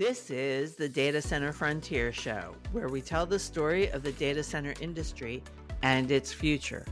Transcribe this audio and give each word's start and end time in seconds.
This 0.00 0.30
is 0.30 0.76
the 0.76 0.88
Data 0.88 1.20
Center 1.20 1.52
Frontier 1.52 2.10
Show, 2.10 2.54
where 2.72 2.88
we 2.88 3.02
tell 3.02 3.26
the 3.26 3.38
story 3.38 3.90
of 3.90 4.02
the 4.02 4.12
data 4.12 4.42
center 4.42 4.72
industry 4.80 5.42
and 5.82 6.10
its 6.10 6.32
future. 6.32 6.86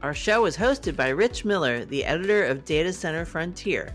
Our 0.00 0.14
show 0.14 0.46
is 0.46 0.56
hosted 0.56 0.96
by 0.96 1.10
Rich 1.10 1.44
Miller, 1.44 1.84
the 1.84 2.02
editor 2.02 2.46
of 2.46 2.64
Data 2.64 2.94
Center 2.94 3.26
Frontier. 3.26 3.94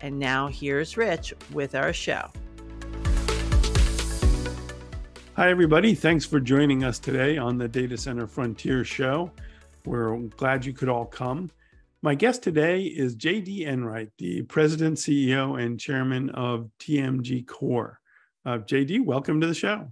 And 0.00 0.16
now 0.16 0.46
here's 0.46 0.96
Rich 0.96 1.34
with 1.52 1.74
our 1.74 1.92
show. 1.92 2.30
Hi, 5.34 5.50
everybody. 5.50 5.96
Thanks 5.96 6.24
for 6.24 6.38
joining 6.38 6.84
us 6.84 7.00
today 7.00 7.36
on 7.36 7.58
the 7.58 7.66
Data 7.66 7.98
Center 7.98 8.28
Frontier 8.28 8.84
Show. 8.84 9.32
We're 9.84 10.16
glad 10.36 10.64
you 10.64 10.72
could 10.72 10.88
all 10.88 11.06
come. 11.06 11.50
My 12.00 12.14
guest 12.14 12.44
today 12.44 12.82
is 12.82 13.16
JD 13.16 13.66
Enright, 13.66 14.10
the 14.18 14.42
president, 14.42 14.98
CEO, 14.98 15.60
and 15.60 15.80
chairman 15.80 16.30
of 16.30 16.70
TMGcore. 16.78 17.96
Uh, 18.46 18.58
JD, 18.58 19.04
welcome 19.04 19.40
to 19.40 19.48
the 19.48 19.54
show. 19.54 19.90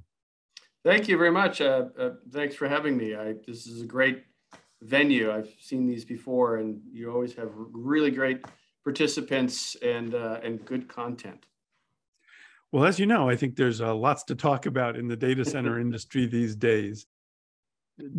Thank 0.85 1.09
you 1.09 1.19
very 1.19 1.33
much. 1.33 1.61
Uh, 1.61 1.87
uh, 1.99 2.11
thanks 2.31 2.55
for 2.55 2.69
having 2.69 2.97
me. 2.97 3.17
I, 3.17 3.35
this 3.45 3.67
is 3.67 3.83
a 3.83 3.87
great 3.87 4.23
venue. 4.83 5.33
I've 5.33 5.53
seen 5.59 5.85
these 5.85 6.05
before, 6.05 6.59
and 6.59 6.81
you 6.93 7.11
always 7.11 7.35
have 7.35 7.51
really 7.53 8.13
great 8.13 8.45
participants 8.85 9.77
and 9.83 10.15
uh, 10.15 10.39
and 10.45 10.65
good 10.65 10.87
content. 10.87 11.47
Well, 12.71 12.85
as 12.85 13.01
you 13.01 13.07
know, 13.07 13.29
I 13.29 13.35
think 13.35 13.57
there's 13.57 13.81
uh, 13.81 13.93
lots 13.97 14.23
to 14.25 14.37
talk 14.37 14.67
about 14.67 14.95
in 14.95 15.09
the 15.09 15.17
data 15.17 15.45
center 15.45 15.81
industry 15.81 16.27
these 16.27 16.55
days 16.55 17.09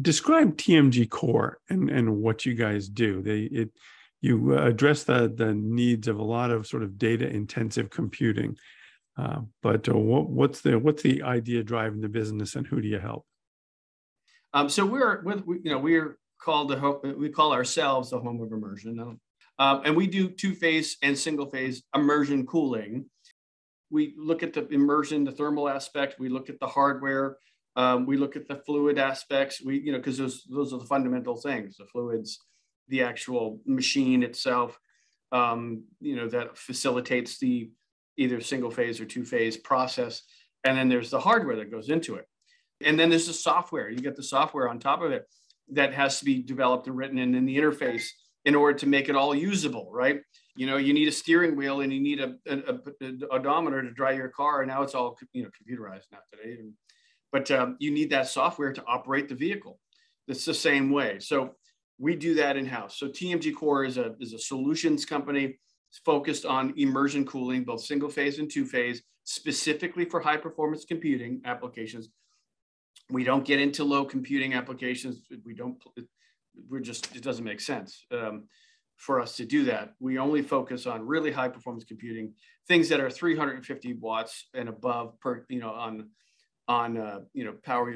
describe 0.01 0.57
TMGcore 0.57 1.53
and 1.69 1.89
and 1.89 2.17
what 2.17 2.45
you 2.45 2.53
guys 2.53 2.89
do. 2.89 3.21
They 3.21 3.41
it 3.41 3.69
you 4.21 4.57
address 4.57 5.03
the 5.03 5.31
the 5.33 5.53
needs 5.53 6.07
of 6.07 6.17
a 6.17 6.23
lot 6.23 6.51
of 6.51 6.67
sort 6.67 6.83
of 6.83 6.97
data 6.97 7.27
intensive 7.27 7.89
computing. 7.89 8.57
Uh, 9.17 9.41
but 9.63 9.89
uh, 9.89 9.97
what, 9.97 10.29
what's 10.29 10.61
the 10.61 10.77
what's 10.77 11.03
the 11.03 11.23
idea 11.23 11.63
driving 11.63 12.01
the 12.01 12.09
business, 12.09 12.55
and 12.55 12.67
who 12.67 12.81
do 12.81 12.87
you 12.87 12.99
help? 12.99 13.25
Um, 14.53 14.69
so 14.69 14.85
we're 14.85 15.21
with 15.23 15.43
you 15.47 15.71
know 15.71 15.79
we're 15.79 16.17
called 16.39 16.69
the 16.69 17.15
we 17.17 17.29
call 17.29 17.53
ourselves 17.53 18.11
the 18.11 18.19
home 18.19 18.41
of 18.41 18.51
immersion, 18.51 19.19
um, 19.59 19.81
and 19.85 19.95
we 19.95 20.07
do 20.07 20.29
two 20.29 20.53
phase 20.53 20.97
and 21.01 21.17
single 21.17 21.47
phase 21.47 21.83
immersion 21.95 22.45
cooling. 22.45 23.05
We 23.89 24.13
look 24.17 24.43
at 24.43 24.53
the 24.53 24.67
immersion, 24.67 25.23
the 25.23 25.31
thermal 25.31 25.69
aspect. 25.69 26.19
We 26.19 26.29
look 26.29 26.49
at 26.49 26.59
the 26.59 26.67
hardware. 26.67 27.37
Um, 27.77 28.05
we 28.05 28.17
look 28.17 28.35
at 28.35 28.47
the 28.47 28.55
fluid 28.55 28.97
aspects. 28.97 29.61
We, 29.61 29.79
you 29.79 29.91
know, 29.91 29.99
because 29.99 30.17
those 30.17 30.43
those 30.49 30.73
are 30.73 30.79
the 30.79 30.85
fundamental 30.85 31.37
things: 31.37 31.77
the 31.77 31.85
fluids, 31.85 32.39
the 32.89 33.03
actual 33.03 33.61
machine 33.65 34.23
itself, 34.23 34.77
um, 35.31 35.83
you 36.01 36.15
know, 36.15 36.27
that 36.27 36.57
facilitates 36.57 37.37
the 37.37 37.69
either 38.17 38.41
single 38.41 38.71
phase 38.71 38.99
or 38.99 39.05
two 39.05 39.23
phase 39.23 39.55
process. 39.57 40.23
And 40.63 40.77
then 40.77 40.89
there's 40.89 41.11
the 41.11 41.19
hardware 41.19 41.55
that 41.57 41.71
goes 41.71 41.89
into 41.89 42.15
it. 42.15 42.25
And 42.83 42.99
then 42.99 43.09
there's 43.09 43.27
the 43.27 43.33
software. 43.33 43.89
You 43.89 43.99
get 43.99 44.15
the 44.15 44.23
software 44.23 44.69
on 44.69 44.79
top 44.79 45.01
of 45.01 45.11
it 45.11 45.25
that 45.71 45.93
has 45.93 46.19
to 46.19 46.25
be 46.25 46.41
developed 46.41 46.87
and 46.87 46.97
written 46.97 47.19
and 47.19 47.35
in 47.35 47.45
the 47.45 47.57
interface 47.57 48.07
in 48.45 48.55
order 48.55 48.77
to 48.79 48.87
make 48.87 49.09
it 49.09 49.15
all 49.15 49.35
usable, 49.35 49.89
right? 49.91 50.21
You 50.55 50.65
know, 50.67 50.77
you 50.77 50.93
need 50.93 51.07
a 51.07 51.11
steering 51.11 51.55
wheel 51.55 51.81
and 51.81 51.93
you 51.93 51.99
need 51.99 52.19
a, 52.19 52.35
a, 52.47 52.57
a, 52.57 52.79
a 53.05 53.27
odometer 53.31 53.81
to 53.83 53.91
drive 53.91 54.17
your 54.17 54.29
car. 54.29 54.61
And 54.61 54.69
now 54.69 54.81
it's 54.81 54.95
all 54.95 55.17
you 55.33 55.43
know 55.43 55.49
computerized 55.49 56.05
now 56.11 56.19
today. 56.31 56.57
And 56.59 56.73
but 57.31 57.49
um, 57.51 57.75
you 57.79 57.91
need 57.91 58.09
that 58.11 58.27
software 58.27 58.73
to 58.73 58.83
operate 58.87 59.27
the 59.29 59.35
vehicle. 59.35 59.79
It's 60.27 60.45
the 60.45 60.53
same 60.53 60.91
way. 60.91 61.19
So 61.19 61.55
we 61.99 62.15
do 62.15 62.35
that 62.35 62.57
in 62.57 62.65
house. 62.65 62.97
So 62.97 63.07
TMGcore 63.07 63.87
is 63.87 63.97
a, 63.97 64.15
is 64.19 64.33
a 64.33 64.39
solutions 64.39 65.05
company 65.05 65.57
focused 66.05 66.45
on 66.45 66.73
immersion 66.77 67.25
cooling, 67.25 67.63
both 67.63 67.81
single 67.81 68.09
phase 68.09 68.39
and 68.39 68.51
two 68.51 68.65
phase, 68.65 69.01
specifically 69.23 70.05
for 70.05 70.19
high 70.19 70.37
performance 70.37 70.85
computing 70.85 71.41
applications. 71.45 72.09
We 73.09 73.23
don't 73.23 73.45
get 73.45 73.59
into 73.59 73.83
low 73.83 74.05
computing 74.05 74.53
applications. 74.53 75.21
We 75.45 75.53
don't, 75.53 75.81
we're 76.69 76.81
just, 76.81 77.15
it 77.15 77.23
doesn't 77.23 77.43
make 77.43 77.61
sense 77.61 78.05
um, 78.11 78.43
for 78.97 79.21
us 79.21 79.37
to 79.37 79.45
do 79.45 79.65
that. 79.65 79.93
We 79.99 80.17
only 80.17 80.41
focus 80.41 80.85
on 80.85 81.05
really 81.05 81.31
high 81.31 81.49
performance 81.49 81.85
computing, 81.85 82.33
things 82.67 82.89
that 82.89 82.99
are 82.99 83.09
350 83.09 83.93
watts 83.93 84.49
and 84.53 84.67
above 84.69 85.19
per, 85.19 85.45
you 85.49 85.59
know, 85.59 85.71
on 85.71 86.09
on 86.67 86.97
uh, 86.97 87.21
you 87.33 87.45
know 87.45 87.53
power 87.63 87.95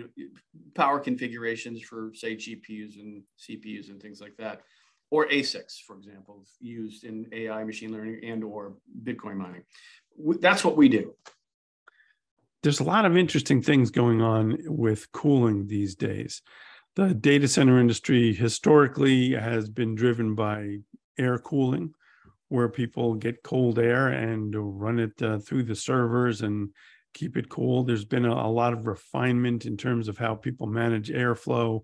power 0.73 0.99
configurations 0.99 1.81
for 1.81 2.11
say 2.13 2.35
GPUs 2.35 2.99
and 2.99 3.23
CPUs 3.39 3.89
and 3.89 4.01
things 4.01 4.21
like 4.21 4.35
that, 4.37 4.61
or 5.09 5.27
ASICs, 5.27 5.81
for 5.85 5.97
example, 5.97 6.43
used 6.59 7.03
in 7.03 7.27
AI, 7.31 7.63
machine 7.63 7.91
learning, 7.91 8.21
and 8.23 8.43
or 8.43 8.73
Bitcoin 9.03 9.35
mining. 9.35 9.63
That's 10.39 10.63
what 10.63 10.77
we 10.77 10.89
do. 10.89 11.13
There's 12.63 12.79
a 12.79 12.85
lot 12.85 13.05
of 13.05 13.17
interesting 13.17 13.61
things 13.61 13.89
going 13.89 14.21
on 14.21 14.57
with 14.65 15.11
cooling 15.11 15.67
these 15.67 15.95
days. 15.95 16.41
The 16.95 17.13
data 17.13 17.47
center 17.47 17.79
industry 17.79 18.33
historically 18.33 19.31
has 19.31 19.69
been 19.69 19.95
driven 19.95 20.35
by 20.35 20.77
air 21.17 21.39
cooling, 21.39 21.93
where 22.49 22.69
people 22.69 23.15
get 23.15 23.43
cold 23.43 23.79
air 23.79 24.09
and 24.09 24.53
run 24.81 24.99
it 24.99 25.21
uh, 25.21 25.39
through 25.39 25.63
the 25.63 25.75
servers 25.75 26.41
and 26.41 26.69
keep 27.13 27.37
it 27.37 27.49
cool. 27.49 27.83
There's 27.83 28.05
been 28.05 28.25
a, 28.25 28.33
a 28.33 28.51
lot 28.51 28.73
of 28.73 28.87
refinement 28.87 29.65
in 29.65 29.77
terms 29.77 30.07
of 30.07 30.17
how 30.17 30.35
people 30.35 30.67
manage 30.67 31.09
airflow 31.09 31.81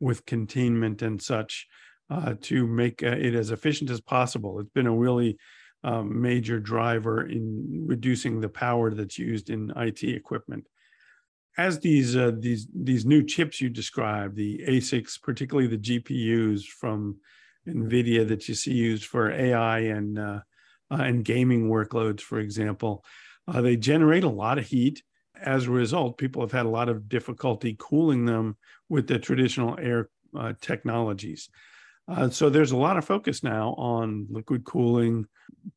with 0.00 0.26
containment 0.26 1.02
and 1.02 1.20
such 1.20 1.66
uh, 2.10 2.34
to 2.42 2.66
make 2.66 3.02
uh, 3.02 3.08
it 3.08 3.34
as 3.34 3.50
efficient 3.50 3.90
as 3.90 4.00
possible. 4.00 4.60
It's 4.60 4.70
been 4.70 4.86
a 4.86 4.94
really 4.94 5.38
um, 5.82 6.20
major 6.20 6.58
driver 6.58 7.26
in 7.26 7.84
reducing 7.86 8.40
the 8.40 8.48
power 8.48 8.92
that's 8.92 9.18
used 9.18 9.50
in 9.50 9.72
IT 9.76 10.02
equipment. 10.02 10.66
As 11.56 11.78
these 11.78 12.16
uh, 12.16 12.32
these 12.36 12.66
these 12.74 13.06
new 13.06 13.22
chips 13.22 13.60
you 13.60 13.68
described, 13.68 14.34
the 14.34 14.60
ASICs, 14.66 15.20
particularly 15.22 15.68
the 15.68 15.78
GPUs 15.78 16.64
from 16.64 17.18
NVIDIA 17.68 18.26
that 18.28 18.48
you 18.48 18.54
see 18.54 18.72
used 18.72 19.04
for 19.04 19.30
AI 19.30 19.80
and 19.80 20.18
uh, 20.18 20.40
uh, 20.90 21.02
and 21.02 21.24
gaming 21.24 21.68
workloads, 21.70 22.20
for 22.20 22.38
example, 22.38 23.04
uh, 23.48 23.60
they 23.60 23.76
generate 23.76 24.24
a 24.24 24.28
lot 24.28 24.58
of 24.58 24.66
heat. 24.66 25.02
As 25.40 25.66
a 25.66 25.70
result, 25.70 26.18
people 26.18 26.42
have 26.42 26.52
had 26.52 26.66
a 26.66 26.70
lot 26.70 26.88
of 26.88 27.08
difficulty 27.08 27.76
cooling 27.78 28.24
them 28.24 28.56
with 28.88 29.06
the 29.06 29.18
traditional 29.18 29.78
air 29.78 30.08
uh, 30.36 30.54
technologies. 30.60 31.48
Uh, 32.06 32.28
so 32.30 32.50
there's 32.50 32.72
a 32.72 32.76
lot 32.76 32.96
of 32.96 33.04
focus 33.04 33.42
now 33.42 33.74
on 33.74 34.26
liquid 34.30 34.64
cooling, 34.64 35.26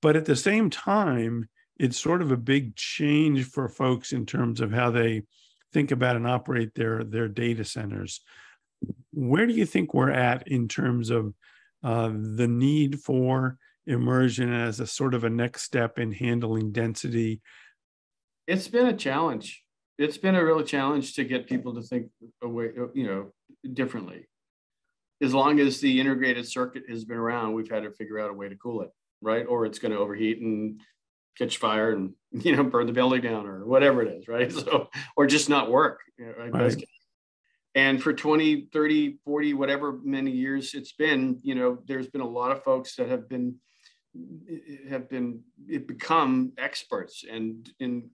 but 0.01 0.15
at 0.15 0.25
the 0.25 0.35
same 0.35 0.69
time, 0.69 1.47
it's 1.79 1.97
sort 1.97 2.21
of 2.21 2.31
a 2.31 2.37
big 2.37 2.75
change 2.75 3.45
for 3.45 3.69
folks 3.69 4.11
in 4.11 4.25
terms 4.25 4.61
of 4.61 4.71
how 4.71 4.89
they 4.91 5.23
think 5.73 5.91
about 5.91 6.15
and 6.15 6.27
operate 6.27 6.73
their 6.75 7.03
their 7.03 7.27
data 7.27 7.63
centers. 7.63 8.21
Where 9.11 9.45
do 9.45 9.53
you 9.53 9.65
think 9.65 9.93
we're 9.93 10.11
at 10.11 10.47
in 10.47 10.67
terms 10.67 11.09
of 11.09 11.33
uh, 11.83 12.11
the 12.13 12.47
need 12.47 12.99
for 12.99 13.57
immersion 13.87 14.53
as 14.53 14.79
a 14.79 14.87
sort 14.87 15.13
of 15.13 15.23
a 15.23 15.29
next 15.29 15.63
step 15.63 15.97
in 15.97 16.11
handling 16.11 16.71
density? 16.71 17.41
It's 18.45 18.67
been 18.67 18.87
a 18.87 18.95
challenge. 18.95 19.63
It's 19.97 20.17
been 20.17 20.35
a 20.35 20.45
real 20.45 20.61
challenge 20.63 21.15
to 21.15 21.23
get 21.23 21.47
people 21.47 21.73
to 21.75 21.81
think 21.81 22.09
away, 22.43 22.71
you 22.93 23.07
know, 23.07 23.31
differently. 23.73 24.27
As 25.21 25.33
long 25.33 25.59
as 25.59 25.81
the 25.81 25.99
integrated 25.99 26.47
circuit 26.47 26.83
has 26.89 27.03
been 27.03 27.17
around, 27.17 27.53
we've 27.53 27.69
had 27.69 27.83
to 27.83 27.91
figure 27.91 28.19
out 28.19 28.29
a 28.29 28.33
way 28.33 28.47
to 28.49 28.55
cool 28.55 28.83
it, 28.83 28.91
right? 29.21 29.45
Or 29.47 29.65
it's 29.65 29.79
going 29.79 29.91
to 29.91 29.97
overheat 29.97 30.39
and 30.39 30.79
catch 31.37 31.57
fire 31.57 31.91
and 31.91 32.13
you 32.31 32.55
know 32.55 32.63
burn 32.63 32.87
the 32.87 32.93
building 32.93 33.21
down 33.21 33.47
or 33.47 33.65
whatever 33.65 34.03
it 34.03 34.13
is, 34.17 34.27
right? 34.27 34.51
So 34.57 34.89
or 35.15 35.25
just 35.27 35.49
not 35.49 35.71
work. 35.71 36.01
You 36.17 36.27
know, 36.27 36.49
right. 36.51 36.83
And 37.75 38.01
for 38.01 38.11
20, 38.11 38.69
30, 38.73 39.19
40, 39.23 39.53
whatever 39.53 39.99
many 40.03 40.31
years 40.31 40.73
it's 40.73 40.93
been, 40.93 41.39
you 41.43 41.53
know, 41.53 41.77
there's 41.85 42.07
been 42.07 42.21
a 42.21 42.27
lot 42.27 42.51
of 42.51 42.63
folks 42.63 42.95
that 42.95 43.07
have 43.07 43.29
been 43.29 43.57
have 44.89 45.09
been 45.09 45.41
become 45.85 46.53
experts 46.57 47.23
and 47.29 47.69
in 47.79 48.09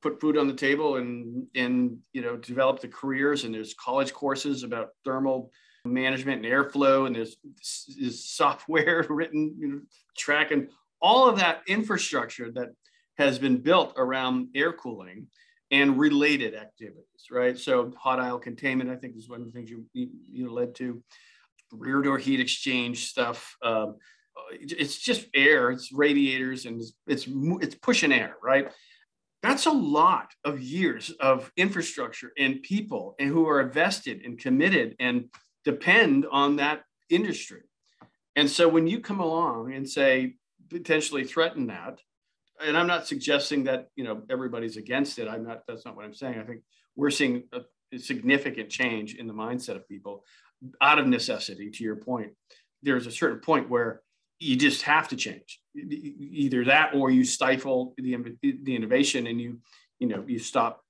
put 0.00 0.20
food 0.20 0.36
on 0.36 0.46
the 0.46 0.54
table 0.54 0.96
and 0.96 1.46
and 1.54 1.98
you 2.12 2.22
know 2.22 2.36
develop 2.36 2.80
the 2.80 2.88
careers. 2.88 3.44
And 3.44 3.54
there's 3.54 3.74
college 3.74 4.12
courses 4.12 4.62
about 4.62 4.90
thermal 5.04 5.50
management 5.84 6.44
and 6.44 6.52
airflow 6.52 7.06
and 7.06 7.16
there's, 7.16 7.36
software 8.30 9.06
written 9.08 9.54
you 9.58 9.68
know 9.68 9.80
tracking 10.16 10.68
all 11.00 11.28
of 11.28 11.38
that 11.38 11.62
infrastructure 11.66 12.50
that 12.50 12.68
has 13.16 13.38
been 13.38 13.58
built 13.58 13.94
around 13.96 14.48
air 14.54 14.72
cooling 14.72 15.26
and 15.70 15.98
related 15.98 16.54
activities 16.54 17.04
right? 17.30 17.58
So 17.58 17.92
hot 17.96 18.20
aisle 18.20 18.38
containment 18.38 18.90
i 18.90 18.96
think 18.96 19.16
is 19.16 19.28
one 19.28 19.40
of 19.40 19.46
the 19.46 19.52
things 19.52 19.70
you 19.70 19.84
you, 19.92 20.46
know, 20.46 20.52
led 20.52 20.74
to. 20.76 21.02
Rear 21.70 22.00
door 22.00 22.16
heat 22.16 22.40
exchange 22.40 23.10
stuff 23.10 23.54
um, 23.62 23.96
it's 24.50 24.98
just 24.98 25.26
air 25.34 25.70
it's 25.70 25.92
radiators 25.92 26.66
and 26.66 26.82
it's, 27.06 27.26
it's 27.28 27.74
pushing 27.76 28.12
air 28.12 28.36
right 28.42 28.70
that's 29.42 29.66
a 29.66 29.70
lot 29.70 30.30
of 30.44 30.60
years 30.60 31.10
of 31.20 31.52
infrastructure 31.56 32.32
and 32.36 32.62
people 32.62 33.14
and 33.18 33.28
who 33.28 33.46
are 33.48 33.60
invested 33.60 34.22
and 34.24 34.38
committed 34.38 34.96
and 34.98 35.26
depend 35.64 36.26
on 36.30 36.56
that 36.56 36.82
industry 37.10 37.62
and 38.36 38.48
so 38.48 38.68
when 38.68 38.86
you 38.86 39.00
come 39.00 39.20
along 39.20 39.72
and 39.72 39.88
say 39.88 40.34
potentially 40.70 41.24
threaten 41.24 41.66
that 41.68 41.98
and 42.60 42.76
I'm 42.76 42.86
not 42.86 43.06
suggesting 43.06 43.64
that 43.64 43.88
you 43.96 44.04
know 44.04 44.22
everybody's 44.30 44.76
against 44.76 45.18
it. 45.18 45.28
I'm 45.28 45.46
not. 45.46 45.62
That's 45.66 45.84
not 45.84 45.96
what 45.96 46.04
I'm 46.04 46.14
saying. 46.14 46.38
I 46.38 46.44
think 46.44 46.62
we're 46.96 47.10
seeing 47.10 47.44
a 47.52 47.98
significant 47.98 48.70
change 48.70 49.14
in 49.14 49.26
the 49.26 49.34
mindset 49.34 49.76
of 49.76 49.88
people 49.88 50.24
out 50.80 50.98
of 50.98 51.06
necessity. 51.06 51.70
To 51.70 51.84
your 51.84 51.96
point, 51.96 52.32
there's 52.82 53.06
a 53.06 53.12
certain 53.12 53.40
point 53.40 53.70
where 53.70 54.02
you 54.38 54.56
just 54.56 54.82
have 54.82 55.08
to 55.08 55.16
change. 55.16 55.60
Either 55.74 56.64
that, 56.64 56.94
or 56.94 57.10
you 57.10 57.24
stifle 57.24 57.94
the 57.96 58.16
the 58.42 58.74
innovation, 58.74 59.26
and 59.26 59.40
you 59.40 59.60
you 59.98 60.08
know 60.08 60.24
you 60.26 60.38
stop 60.38 60.82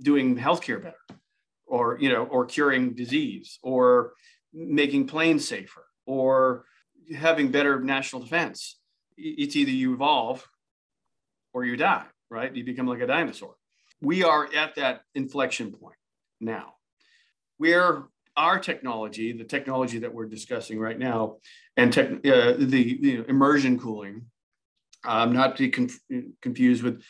doing 0.00 0.36
healthcare 0.36 0.82
better, 0.82 1.20
or 1.66 1.98
you 2.00 2.08
know, 2.08 2.24
or 2.24 2.46
curing 2.46 2.94
disease, 2.94 3.58
or 3.62 4.12
making 4.52 5.06
planes 5.06 5.46
safer, 5.46 5.86
or 6.06 6.64
having 7.14 7.50
better 7.50 7.80
national 7.80 8.22
defense 8.22 8.78
it's 9.18 9.56
either 9.56 9.70
you 9.70 9.94
evolve 9.94 10.46
or 11.52 11.64
you 11.64 11.76
die, 11.76 12.06
right? 12.30 12.54
You 12.54 12.64
become 12.64 12.86
like 12.86 13.00
a 13.00 13.06
dinosaur. 13.06 13.54
We 14.00 14.22
are 14.22 14.48
at 14.54 14.76
that 14.76 15.02
inflection 15.14 15.72
point 15.72 15.96
now 16.40 16.74
where 17.56 18.04
our 18.38 18.58
technology, 18.58 19.32
the 19.32 19.44
technology 19.44 19.98
that 19.98 20.14
we're 20.14 20.26
discussing 20.26 20.78
right 20.78 20.98
now, 20.98 21.36
and 21.76 21.92
tech, 21.92 22.10
uh, 22.10 22.54
the 22.56 22.98
you 23.00 23.18
know, 23.18 23.24
immersion 23.28 23.78
cooling, 23.78 24.26
um, 25.04 25.32
not 25.32 25.56
to 25.56 25.64
be 25.64 25.68
conf- 25.68 26.00
confused 26.40 26.82
with 26.82 27.02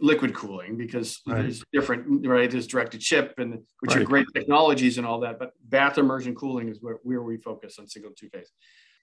liquid 0.00 0.32
cooling 0.34 0.76
because 0.76 1.20
right. 1.26 1.42
there's 1.42 1.62
different, 1.72 2.26
right? 2.26 2.50
There's 2.50 2.68
direct 2.68 2.92
to 2.92 2.98
chip 2.98 3.34
and 3.38 3.58
which 3.80 3.92
right. 3.94 4.02
are 4.02 4.04
great 4.04 4.26
technologies 4.32 4.96
and 4.98 5.06
all 5.06 5.20
that, 5.20 5.38
but 5.38 5.50
bath 5.68 5.98
immersion 5.98 6.34
cooling 6.34 6.68
is 6.68 6.78
where, 6.80 7.00
where 7.02 7.22
we 7.22 7.36
focus 7.36 7.78
on 7.78 7.86
single 7.88 8.12
two 8.16 8.30
phase 8.30 8.50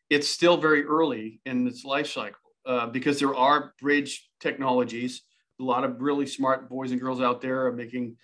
it's 0.09 0.27
still 0.27 0.57
very 0.57 0.85
early 0.85 1.41
in 1.45 1.67
its 1.67 1.83
life 1.83 2.07
cycle 2.07 2.39
uh, 2.65 2.87
because 2.87 3.19
there 3.19 3.35
are 3.35 3.73
bridge 3.79 4.29
technologies. 4.39 5.23
A 5.59 5.63
lot 5.63 5.83
of 5.83 6.01
really 6.01 6.27
smart 6.27 6.69
boys 6.69 6.91
and 6.91 7.01
girls 7.01 7.21
out 7.21 7.41
there 7.41 7.65
are 7.65 7.73
making, 7.73 8.17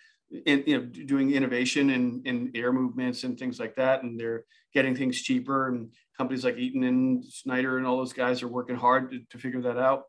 in, 0.45 0.63
you 0.65 0.77
know, 0.77 0.85
doing 0.85 1.33
innovation 1.33 1.89
in, 1.89 2.21
in 2.25 2.51
air 2.55 2.73
movements 2.73 3.23
and 3.23 3.37
things 3.37 3.59
like 3.59 3.75
that, 3.75 4.03
and 4.03 4.19
they're 4.19 4.45
getting 4.73 4.95
things 4.95 5.21
cheaper. 5.21 5.67
And 5.67 5.91
companies 6.17 6.43
like 6.43 6.57
Eaton 6.57 6.83
and 6.83 7.23
Schneider 7.25 7.77
and 7.77 7.85
all 7.85 7.97
those 7.97 8.13
guys 8.13 8.43
are 8.43 8.47
working 8.47 8.75
hard 8.75 9.11
to, 9.11 9.19
to 9.29 9.37
figure 9.37 9.61
that 9.61 9.77
out. 9.77 10.03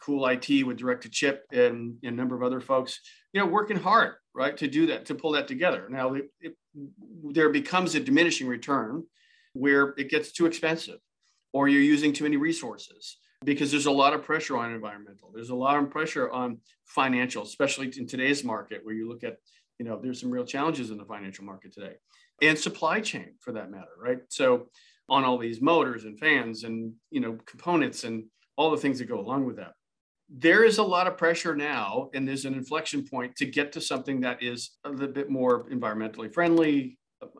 CoolIT 0.00 0.64
with 0.64 0.76
direct 0.76 1.02
to 1.02 1.10
chip 1.10 1.44
and, 1.50 1.96
and, 2.02 2.12
a 2.14 2.16
number 2.16 2.36
of 2.36 2.42
other 2.44 2.60
folks, 2.60 3.00
you 3.32 3.40
know, 3.40 3.46
working 3.46 3.76
hard, 3.76 4.14
right, 4.32 4.56
to 4.56 4.68
do 4.68 4.86
that, 4.86 5.06
to 5.06 5.14
pull 5.14 5.32
that 5.32 5.48
together. 5.48 5.88
Now, 5.90 6.14
it, 6.14 6.26
it, 6.40 6.54
there 7.32 7.48
becomes 7.48 7.96
a 7.96 8.00
diminishing 8.00 8.46
return 8.46 9.04
where 9.54 9.94
it 9.98 10.08
gets 10.08 10.30
too 10.30 10.46
expensive 10.46 11.00
or 11.52 11.68
you're 11.68 11.82
using 11.82 12.12
too 12.12 12.24
many 12.24 12.36
resources 12.36 13.16
because 13.44 13.70
there's 13.70 13.86
a 13.86 13.90
lot 13.90 14.14
of 14.14 14.22
pressure 14.22 14.56
on 14.56 14.72
environmental. 14.72 15.30
There's 15.34 15.50
a 15.50 15.54
lot 15.54 15.78
of 15.78 15.90
pressure 15.90 16.30
on 16.30 16.58
financial, 16.86 17.42
especially 17.42 17.92
in 17.96 18.06
today's 18.06 18.44
market 18.44 18.84
where 18.84 18.94
you 18.94 19.08
look 19.08 19.24
at, 19.24 19.36
you 19.78 19.84
know, 19.84 19.98
there's 20.02 20.20
some 20.20 20.30
real 20.30 20.44
challenges 20.44 20.90
in 20.90 20.98
the 20.98 21.04
financial 21.04 21.44
market 21.44 21.72
today 21.72 21.94
and 22.42 22.58
supply 22.58 23.00
chain 23.00 23.34
for 23.40 23.52
that 23.52 23.70
matter, 23.70 23.86
right? 24.00 24.18
So 24.28 24.68
on 25.08 25.24
all 25.24 25.38
these 25.38 25.60
motors 25.60 26.04
and 26.04 26.18
fans 26.18 26.64
and, 26.64 26.92
you 27.10 27.20
know, 27.20 27.38
components 27.46 28.04
and 28.04 28.24
all 28.56 28.70
the 28.70 28.76
things 28.76 28.98
that 28.98 29.08
go 29.08 29.20
along 29.20 29.46
with 29.46 29.56
that. 29.56 29.72
There 30.28 30.64
is 30.64 30.76
a 30.78 30.82
lot 30.82 31.06
of 31.06 31.16
pressure 31.16 31.56
now, 31.56 32.10
and 32.12 32.28
there's 32.28 32.44
an 32.44 32.52
inflection 32.52 33.06
point 33.06 33.34
to 33.36 33.46
get 33.46 33.72
to 33.72 33.80
something 33.80 34.20
that 34.20 34.42
is 34.42 34.72
a 34.84 34.90
little 34.90 35.14
bit 35.14 35.30
more 35.30 35.68
environmentally 35.70 36.32
friendly, 36.32 36.98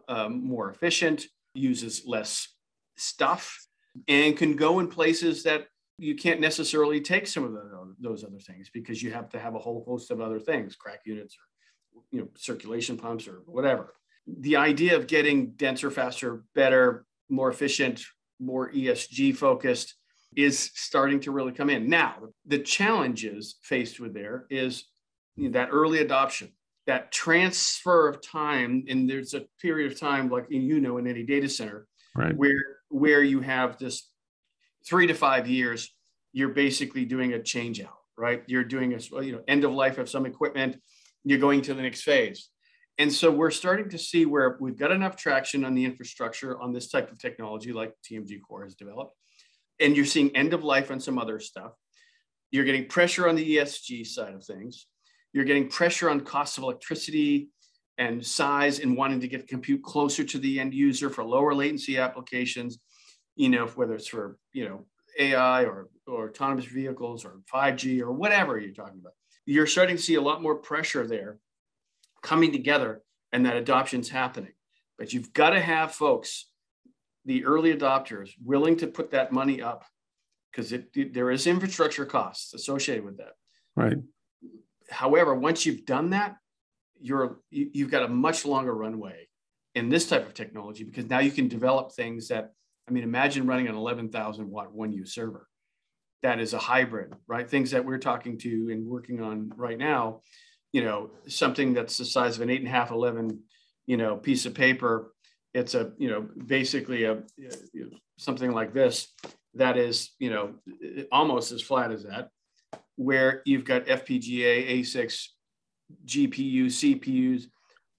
um, 0.08 0.46
more 0.46 0.70
efficient, 0.70 1.26
uses 1.52 2.04
less 2.06 2.48
stuff, 2.96 3.54
and 4.06 4.36
can 4.36 4.56
go 4.56 4.78
in 4.78 4.88
places 4.88 5.42
that 5.42 5.66
you 5.98 6.14
can't 6.14 6.40
necessarily 6.40 7.00
take 7.00 7.26
some 7.26 7.44
of 7.44 7.52
the, 7.52 7.94
those 8.00 8.24
other 8.24 8.38
things 8.38 8.70
because 8.72 9.02
you 9.02 9.12
have 9.12 9.28
to 9.28 9.38
have 9.38 9.54
a 9.54 9.58
whole 9.58 9.84
host 9.86 10.10
of 10.10 10.20
other 10.20 10.40
things, 10.40 10.76
CRAC 10.76 11.00
units 11.04 11.34
or 11.34 11.44
you 12.10 12.20
know 12.20 12.28
circulation 12.36 12.96
pumps 12.96 13.28
or 13.28 13.42
whatever. 13.46 13.94
The 14.26 14.56
idea 14.56 14.96
of 14.96 15.06
getting 15.06 15.52
denser, 15.52 15.90
faster, 15.90 16.44
better, 16.54 17.06
more 17.28 17.50
efficient, 17.50 18.04
more 18.38 18.70
ESG 18.70 19.36
focused 19.36 19.94
is 20.36 20.70
starting 20.74 21.20
to 21.20 21.30
really 21.30 21.52
come 21.52 21.70
in. 21.70 21.88
Now, 21.88 22.16
the 22.46 22.58
challenges 22.58 23.56
faced 23.62 23.98
with 23.98 24.14
there 24.14 24.46
is 24.50 24.84
that 25.38 25.68
early 25.72 26.00
adoption, 26.00 26.52
that 26.86 27.10
transfer 27.12 28.08
of 28.08 28.20
time, 28.20 28.84
and 28.88 29.08
there's 29.08 29.34
a 29.34 29.44
period 29.60 29.90
of 29.90 29.98
time, 29.98 30.28
like 30.28 30.46
you 30.50 30.80
know, 30.80 30.98
in 30.98 31.06
any 31.06 31.22
data 31.22 31.48
center, 31.48 31.86
right. 32.14 32.36
where 32.36 32.78
where 32.88 33.22
you 33.22 33.40
have 33.40 33.78
this 33.78 34.10
three 34.86 35.06
to 35.06 35.14
five 35.14 35.46
years, 35.46 35.94
you're 36.32 36.48
basically 36.48 37.04
doing 37.04 37.34
a 37.34 37.42
change 37.42 37.80
out, 37.80 37.98
right? 38.16 38.42
You're 38.46 38.64
doing 38.64 38.94
a 38.94 39.22
you 39.22 39.32
know 39.32 39.42
end 39.48 39.64
of 39.64 39.72
life 39.72 39.98
of 39.98 40.08
some 40.08 40.26
equipment, 40.26 40.80
you're 41.28 41.38
going 41.38 41.60
to 41.60 41.74
the 41.74 41.82
next 41.82 42.02
phase. 42.02 42.48
And 42.96 43.12
so 43.12 43.30
we're 43.30 43.50
starting 43.50 43.90
to 43.90 43.98
see 43.98 44.24
where 44.24 44.56
we've 44.60 44.78
got 44.78 44.90
enough 44.90 45.14
traction 45.14 45.62
on 45.62 45.74
the 45.74 45.84
infrastructure 45.84 46.58
on 46.58 46.72
this 46.72 46.90
type 46.90 47.12
of 47.12 47.18
technology 47.18 47.70
like 47.70 47.92
TMGcore 48.10 48.64
has 48.64 48.74
developed. 48.74 49.14
And 49.78 49.94
you're 49.94 50.06
seeing 50.06 50.34
end 50.34 50.54
of 50.54 50.64
life 50.64 50.90
on 50.90 51.00
some 51.00 51.18
other 51.18 51.38
stuff. 51.38 51.72
You're 52.50 52.64
getting 52.64 52.86
pressure 52.86 53.28
on 53.28 53.36
the 53.36 53.56
ESG 53.56 54.06
side 54.06 54.34
of 54.34 54.42
things. 54.42 54.86
You're 55.34 55.44
getting 55.44 55.68
pressure 55.68 56.08
on 56.08 56.22
cost 56.22 56.56
of 56.56 56.64
electricity 56.64 57.50
and 57.98 58.24
size 58.24 58.80
and 58.80 58.96
wanting 58.96 59.20
to 59.20 59.28
get 59.28 59.48
compute 59.48 59.82
closer 59.82 60.24
to 60.24 60.38
the 60.38 60.58
end 60.58 60.72
user 60.72 61.10
for 61.10 61.24
lower 61.24 61.54
latency 61.54 61.98
applications, 61.98 62.78
you 63.36 63.50
know, 63.50 63.66
whether 63.66 63.94
it's 63.94 64.08
for, 64.08 64.38
you 64.54 64.66
know, 64.66 64.86
AI 65.18 65.64
or, 65.64 65.90
or 66.06 66.30
autonomous 66.30 66.64
vehicles 66.64 67.24
or 67.26 67.40
5G 67.52 68.00
or 68.00 68.12
whatever 68.12 68.58
you're 68.58 68.72
talking 68.72 69.00
about. 69.00 69.12
You're 69.48 69.66
starting 69.66 69.96
to 69.96 70.02
see 70.02 70.16
a 70.16 70.20
lot 70.20 70.42
more 70.42 70.56
pressure 70.56 71.06
there 71.06 71.38
coming 72.22 72.52
together 72.52 73.00
and 73.32 73.46
that 73.46 73.56
adoption's 73.56 74.10
happening. 74.10 74.52
But 74.98 75.14
you've 75.14 75.32
got 75.32 75.50
to 75.50 75.60
have 75.60 75.92
folks, 75.92 76.50
the 77.24 77.46
early 77.46 77.74
adopters, 77.74 78.32
willing 78.44 78.76
to 78.76 78.86
put 78.86 79.12
that 79.12 79.32
money 79.32 79.62
up 79.62 79.86
because 80.52 80.74
there 80.94 81.30
is 81.30 81.46
infrastructure 81.46 82.04
costs 82.04 82.52
associated 82.52 83.06
with 83.06 83.16
that. 83.16 83.32
Right. 83.74 83.96
However, 84.90 85.34
once 85.34 85.64
you've 85.64 85.86
done 85.86 86.10
that, 86.10 86.36
you're 87.00 87.38
you, 87.50 87.70
you've 87.72 87.90
got 87.90 88.02
a 88.02 88.08
much 88.08 88.44
longer 88.44 88.74
runway 88.74 89.28
in 89.74 89.88
this 89.88 90.08
type 90.08 90.26
of 90.26 90.34
technology 90.34 90.84
because 90.84 91.08
now 91.08 91.20
you 91.20 91.30
can 91.30 91.48
develop 91.48 91.92
things 91.92 92.28
that 92.28 92.52
I 92.86 92.90
mean, 92.90 93.04
imagine 93.04 93.46
running 93.46 93.68
an 93.68 93.76
11,000 93.76 94.50
watt 94.50 94.72
one 94.72 94.92
U 94.92 95.06
server. 95.06 95.47
That 96.22 96.40
is 96.40 96.52
a 96.52 96.58
hybrid, 96.58 97.14
right? 97.26 97.48
Things 97.48 97.70
that 97.70 97.84
we're 97.84 97.98
talking 97.98 98.38
to 98.38 98.70
and 98.70 98.86
working 98.86 99.22
on 99.22 99.52
right 99.56 99.78
now, 99.78 100.22
you 100.72 100.82
know, 100.82 101.10
something 101.28 101.74
that's 101.74 101.96
the 101.96 102.04
size 102.04 102.36
of 102.36 102.42
an 102.42 102.50
eight 102.50 102.60
and 102.60 102.68
a 102.68 102.72
half, 102.72 102.90
11, 102.90 103.40
you 103.86 103.96
know, 103.96 104.16
piece 104.16 104.44
of 104.44 104.54
paper. 104.54 105.14
It's 105.54 105.74
a, 105.74 105.92
you 105.96 106.10
know, 106.10 106.28
basically 106.46 107.04
a, 107.04 107.22
you 107.36 107.90
know, 107.90 107.96
something 108.18 108.52
like 108.52 108.74
this 108.74 109.12
that 109.54 109.76
is, 109.76 110.10
you 110.18 110.30
know, 110.30 110.54
almost 111.10 111.52
as 111.52 111.62
flat 111.62 111.90
as 111.90 112.04
that, 112.04 112.30
where 112.96 113.42
you've 113.44 113.64
got 113.64 113.86
FPGA, 113.86 114.80
ASICs, 114.80 115.28
GPU, 116.04 116.66
CPUs, 116.66 117.44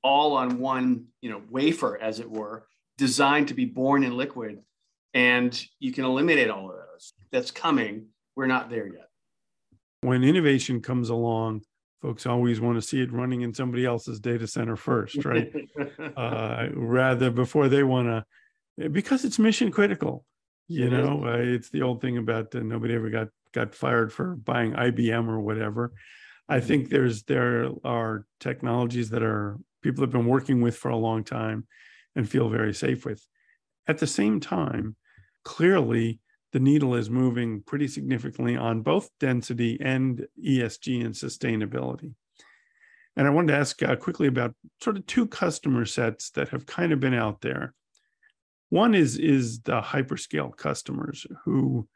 all 0.03 0.37
on 0.37 0.59
one, 0.59 1.05
you 1.21 1.29
know, 1.29 1.41
wafer, 1.49 1.97
as 2.01 2.19
it 2.19 2.29
were, 2.29 2.67
designed 2.97 3.47
to 3.47 3.53
be 3.53 3.65
born 3.65 4.03
in 4.03 4.15
liquid. 4.15 4.59
And 5.13 5.59
you 5.79 5.91
can 5.91 6.05
eliminate 6.05 6.49
all 6.49 6.69
of. 6.69 6.78
That's 7.31 7.51
coming. 7.51 8.07
We're 8.35 8.47
not 8.47 8.69
there 8.69 8.87
yet. 8.87 9.09
When 10.01 10.23
innovation 10.23 10.81
comes 10.81 11.09
along, 11.09 11.61
folks 12.01 12.25
always 12.25 12.61
want 12.61 12.77
to 12.77 12.81
see 12.81 13.01
it 13.01 13.11
running 13.11 13.41
in 13.41 13.53
somebody 13.53 13.85
else's 13.85 14.19
data 14.19 14.47
center 14.47 14.75
first, 14.75 15.25
right? 15.25 15.51
uh, 16.17 16.67
rather 16.73 17.29
before 17.29 17.67
they 17.67 17.83
want 17.83 18.07
to, 18.77 18.89
because 18.89 19.25
it's 19.25 19.39
mission 19.39 19.71
critical. 19.71 20.25
You 20.67 20.85
it 20.85 20.91
know, 20.91 21.25
uh, 21.25 21.37
it's 21.37 21.69
the 21.69 21.81
old 21.81 21.99
thing 21.99 22.17
about 22.17 22.53
uh, 22.55 22.59
nobody 22.59 22.93
ever 22.93 23.09
got 23.09 23.29
got 23.53 23.73
fired 23.73 24.13
for 24.13 24.35
buying 24.35 24.73
IBM 24.73 25.27
or 25.27 25.39
whatever. 25.39 25.93
I 26.47 26.59
think 26.59 26.89
there's 26.89 27.23
there 27.23 27.71
are 27.83 28.25
technologies 28.39 29.09
that 29.09 29.23
are 29.23 29.57
people 29.81 30.03
have 30.03 30.11
been 30.11 30.27
working 30.27 30.61
with 30.61 30.77
for 30.77 30.89
a 30.89 30.97
long 30.97 31.23
time 31.23 31.67
and 32.15 32.29
feel 32.29 32.49
very 32.49 32.73
safe 32.73 33.05
with. 33.05 33.25
At 33.87 33.97
the 33.97 34.07
same 34.07 34.39
time, 34.39 34.95
clearly 35.43 36.19
the 36.51 36.59
needle 36.59 36.95
is 36.95 37.09
moving 37.09 37.61
pretty 37.61 37.87
significantly 37.87 38.57
on 38.57 38.81
both 38.81 39.09
density 39.19 39.77
and 39.81 40.27
ESG 40.43 41.05
and 41.05 41.13
sustainability. 41.13 42.13
And 43.15 43.27
I 43.27 43.31
wanted 43.31 43.53
to 43.53 43.59
ask 43.59 43.81
uh, 43.83 43.95
quickly 43.95 44.27
about 44.27 44.55
sort 44.81 44.97
of 44.97 45.05
two 45.05 45.27
customer 45.27 45.85
sets 45.85 46.31
that 46.31 46.49
have 46.49 46.65
kind 46.65 46.91
of 46.91 46.99
been 46.99 47.13
out 47.13 47.41
there. 47.41 47.73
One 48.69 48.95
is 48.95 49.17
is 49.17 49.61
the 49.61 49.81
hyperscale 49.81 50.55
customers 50.55 51.25
who 51.43 51.87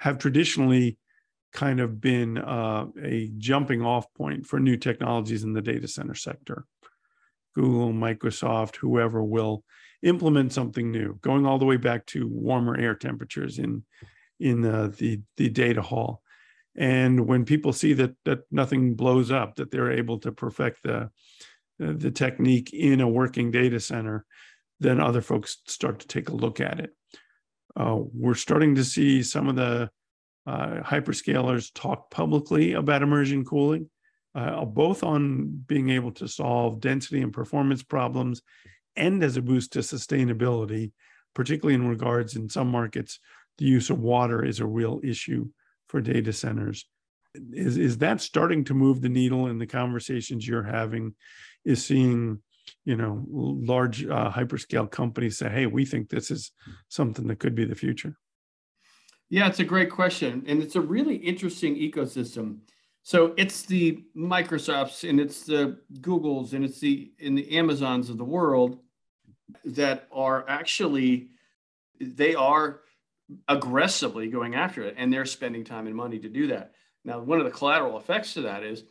have 0.00 0.18
traditionally 0.18 0.98
kind 1.52 1.80
of 1.80 2.00
been 2.00 2.38
uh, 2.38 2.86
a 3.00 3.30
jumping 3.38 3.82
off 3.82 4.12
point 4.14 4.46
for 4.46 4.58
new 4.58 4.76
technologies 4.76 5.44
in 5.44 5.52
the 5.52 5.62
data 5.62 5.86
center 5.86 6.14
sector. 6.14 6.64
Google, 7.54 7.92
Microsoft, 7.92 8.76
whoever 8.76 9.22
will 9.22 9.62
implement 10.04 10.52
something 10.52 10.92
new, 10.92 11.18
going 11.22 11.46
all 11.46 11.58
the 11.58 11.64
way 11.64 11.78
back 11.78 12.06
to 12.06 12.28
warmer 12.28 12.76
air 12.76 12.94
temperatures 12.94 13.58
in 13.58 13.82
in 14.38 14.64
uh, 14.64 14.90
the 14.98 15.20
the 15.36 15.48
data 15.48 15.82
hall. 15.82 16.22
And 16.76 17.26
when 17.26 17.44
people 17.44 17.72
see 17.72 17.94
that 17.94 18.14
that 18.24 18.40
nothing 18.50 18.94
blows 18.94 19.32
up, 19.32 19.56
that 19.56 19.70
they're 19.70 19.92
able 19.92 20.18
to 20.20 20.32
perfect 20.32 20.82
the 20.82 21.10
the 21.78 22.10
technique 22.10 22.72
in 22.72 23.00
a 23.00 23.08
working 23.08 23.50
data 23.50 23.80
center, 23.80 24.24
then 24.78 25.00
other 25.00 25.22
folks 25.22 25.56
start 25.66 26.00
to 26.00 26.06
take 26.06 26.28
a 26.28 26.36
look 26.36 26.60
at 26.60 26.78
it. 26.78 26.90
Uh, 27.74 27.98
we're 28.12 28.34
starting 28.34 28.76
to 28.76 28.84
see 28.84 29.22
some 29.22 29.48
of 29.48 29.56
the 29.56 29.90
uh, 30.46 30.80
hyperscalers 30.82 31.72
talk 31.74 32.10
publicly 32.10 32.74
about 32.74 33.02
immersion 33.02 33.44
cooling, 33.44 33.90
uh, 34.34 34.64
both 34.64 35.02
on 35.02 35.46
being 35.66 35.90
able 35.90 36.12
to 36.12 36.28
solve 36.28 36.80
density 36.80 37.22
and 37.22 37.32
performance 37.32 37.82
problems 37.82 38.42
and 38.96 39.22
as 39.22 39.36
a 39.36 39.42
boost 39.42 39.72
to 39.72 39.80
sustainability, 39.80 40.92
particularly 41.34 41.74
in 41.74 41.88
regards 41.88 42.36
in 42.36 42.48
some 42.48 42.68
markets, 42.68 43.18
the 43.58 43.64
use 43.64 43.90
of 43.90 44.00
water 44.00 44.44
is 44.44 44.60
a 44.60 44.66
real 44.66 45.00
issue 45.02 45.48
for 45.88 46.00
data 46.00 46.32
centers. 46.32 46.86
Is, 47.52 47.76
is 47.76 47.98
that 47.98 48.20
starting 48.20 48.64
to 48.64 48.74
move 48.74 49.00
the 49.00 49.08
needle 49.08 49.48
in 49.48 49.58
the 49.58 49.66
conversations 49.66 50.46
you're 50.46 50.62
having? 50.62 51.14
Is 51.64 51.84
seeing 51.84 52.40
you 52.84 52.96
know 52.96 53.24
large 53.28 54.04
uh, 54.04 54.30
hyperscale 54.30 54.90
companies 54.90 55.38
say 55.38 55.48
hey 55.48 55.66
we 55.66 55.84
think 55.84 56.08
this 56.08 56.30
is 56.30 56.52
something 56.88 57.26
that 57.26 57.38
could 57.38 57.54
be 57.54 57.64
the 57.64 57.74
future 57.74 58.16
yeah 59.28 59.46
it's 59.46 59.60
a 59.60 59.64
great 59.64 59.90
question 59.90 60.42
and 60.46 60.62
it's 60.62 60.76
a 60.76 60.80
really 60.80 61.16
interesting 61.16 61.76
ecosystem 61.76 62.58
so 63.02 63.34
it's 63.36 63.62
the 63.62 64.02
microsofts 64.16 65.08
and 65.08 65.20
it's 65.20 65.44
the 65.44 65.78
googles 66.00 66.52
and 66.52 66.64
it's 66.64 66.80
the 66.80 67.12
in 67.18 67.34
the 67.34 67.56
amazons 67.56 68.10
of 68.10 68.18
the 68.18 68.24
world 68.24 68.78
that 69.64 70.08
are 70.12 70.44
actually 70.48 71.28
they 72.00 72.34
are 72.34 72.80
aggressively 73.48 74.28
going 74.28 74.54
after 74.54 74.82
it 74.82 74.94
and 74.98 75.12
they're 75.12 75.24
spending 75.24 75.64
time 75.64 75.86
and 75.86 75.96
money 75.96 76.18
to 76.18 76.28
do 76.28 76.46
that 76.48 76.72
now 77.04 77.18
one 77.20 77.38
of 77.38 77.44
the 77.44 77.50
collateral 77.50 77.98
effects 77.98 78.34
to 78.34 78.42
that 78.42 78.62
is 78.62 78.84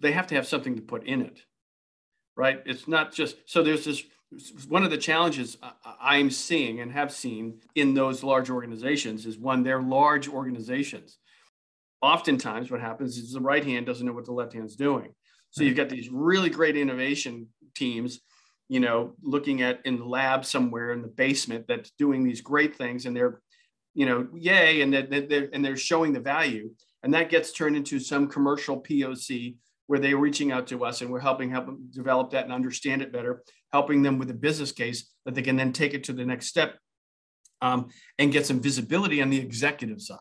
they 0.00 0.12
have 0.12 0.26
to 0.26 0.34
have 0.34 0.46
something 0.46 0.76
to 0.76 0.82
put 0.82 1.04
in 1.04 1.22
it 1.22 1.42
right? 2.38 2.62
It's 2.64 2.88
not 2.88 3.12
just 3.12 3.36
so 3.46 3.62
there's 3.62 3.84
this 3.84 4.02
one 4.68 4.84
of 4.84 4.90
the 4.90 4.98
challenges 4.98 5.56
I'm 6.00 6.30
seeing 6.30 6.80
and 6.80 6.92
have 6.92 7.10
seen 7.12 7.60
in 7.74 7.94
those 7.94 8.22
large 8.22 8.50
organizations 8.50 9.26
is 9.26 9.38
one, 9.38 9.62
they're 9.62 9.82
large 9.82 10.28
organizations. 10.28 11.18
Oftentimes, 12.02 12.70
what 12.70 12.80
happens 12.80 13.16
is 13.16 13.32
the 13.32 13.40
right 13.40 13.64
hand 13.64 13.86
doesn't 13.86 14.06
know 14.06 14.12
what 14.12 14.26
the 14.26 14.32
left 14.32 14.52
hand's 14.52 14.76
doing. 14.76 15.14
So 15.50 15.64
you've 15.64 15.76
got 15.76 15.88
these 15.88 16.10
really 16.10 16.50
great 16.50 16.76
innovation 16.76 17.48
teams, 17.74 18.20
you 18.68 18.80
know, 18.80 19.14
looking 19.22 19.62
at 19.62 19.80
in 19.84 19.98
the 19.98 20.04
lab 20.04 20.44
somewhere 20.44 20.92
in 20.92 21.02
the 21.02 21.08
basement 21.08 21.66
that's 21.66 21.90
doing 21.92 22.24
these 22.24 22.40
great 22.40 22.76
things, 22.76 23.06
and 23.06 23.16
they're, 23.16 23.40
you 23.94 24.06
know, 24.06 24.28
yay, 24.34 24.82
and 24.82 24.92
they're, 24.92 25.48
and 25.52 25.64
they're 25.64 25.76
showing 25.76 26.12
the 26.12 26.20
value, 26.20 26.70
and 27.02 27.14
that 27.14 27.30
gets 27.30 27.52
turned 27.52 27.76
into 27.76 27.98
some 27.98 28.28
commercial 28.28 28.80
POC 28.80 29.56
where 29.88 29.98
they're 29.98 30.18
reaching 30.18 30.52
out 30.52 30.66
to 30.66 30.84
us 30.84 31.00
and 31.00 31.10
we're 31.10 31.18
helping 31.18 31.50
help 31.50 31.64
them 31.64 31.88
develop 31.90 32.30
that 32.30 32.44
and 32.44 32.52
understand 32.52 33.00
it 33.00 33.10
better, 33.10 33.42
helping 33.72 34.02
them 34.02 34.18
with 34.18 34.30
a 34.30 34.34
business 34.34 34.70
case 34.70 35.10
that 35.24 35.34
they 35.34 35.42
can 35.42 35.56
then 35.56 35.72
take 35.72 35.94
it 35.94 36.04
to 36.04 36.12
the 36.12 36.24
next 36.24 36.46
step 36.46 36.76
um, 37.62 37.88
and 38.18 38.30
get 38.30 38.46
some 38.46 38.60
visibility 38.60 39.22
on 39.22 39.30
the 39.30 39.38
executive 39.38 40.00
side, 40.02 40.18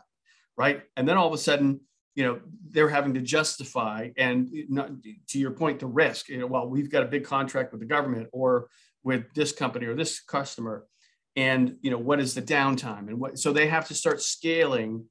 right? 0.57 0.83
And 0.95 1.07
then 1.07 1.17
all 1.17 1.27
of 1.27 1.33
a 1.33 1.37
sudden, 1.37 1.81
you 2.17 2.23
know, 2.23 2.39
they're 2.71 2.89
having 2.89 3.13
to 3.13 3.21
justify 3.21 4.09
and 4.17 4.49
not, 4.69 4.89
to 5.27 5.37
your 5.37 5.51
point, 5.51 5.79
the 5.79 5.85
risk. 5.85 6.29
You 6.29 6.39
know, 6.39 6.47
well, 6.47 6.67
we've 6.67 6.89
got 6.89 7.03
a 7.03 7.05
big 7.05 7.23
contract 7.23 7.71
with 7.71 7.79
the 7.79 7.85
government 7.85 8.27
or 8.33 8.69
with 9.03 9.31
this 9.35 9.51
company 9.51 9.85
or 9.85 9.93
this 9.93 10.19
customer, 10.19 10.87
and 11.35 11.75
you 11.81 11.91
know, 11.91 11.99
what 11.99 12.19
is 12.19 12.33
the 12.33 12.41
downtime 12.41 13.07
and 13.07 13.19
what? 13.19 13.37
So 13.37 13.53
they 13.53 13.67
have 13.67 13.87
to 13.89 13.93
start 13.93 14.19
scaling 14.23 15.05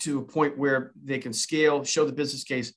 to 0.00 0.18
a 0.18 0.22
point 0.22 0.58
where 0.58 0.90
they 1.04 1.20
can 1.20 1.32
scale, 1.32 1.84
show 1.84 2.04
the 2.04 2.12
business 2.12 2.42
case, 2.42 2.74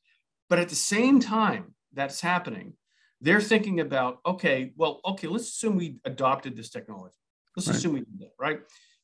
but 0.50 0.60
at 0.60 0.70
the 0.70 0.76
same 0.76 1.20
time 1.20 1.74
that's 1.94 2.22
happening, 2.22 2.74
they're 3.22 3.42
thinking 3.42 3.80
about, 3.80 4.20
okay, 4.24 4.72
well, 4.76 5.02
okay, 5.04 5.28
let's 5.28 5.48
assume 5.48 5.78
we 5.78 5.98
adopted 6.06 6.56
this 6.56 6.70
technology. 6.70 7.16
Let's 7.56 7.68
right. 7.68 7.76
assume 7.76 7.94
we 7.94 8.00
did 8.02 8.20
that, 8.20 8.34
right? 8.40 8.60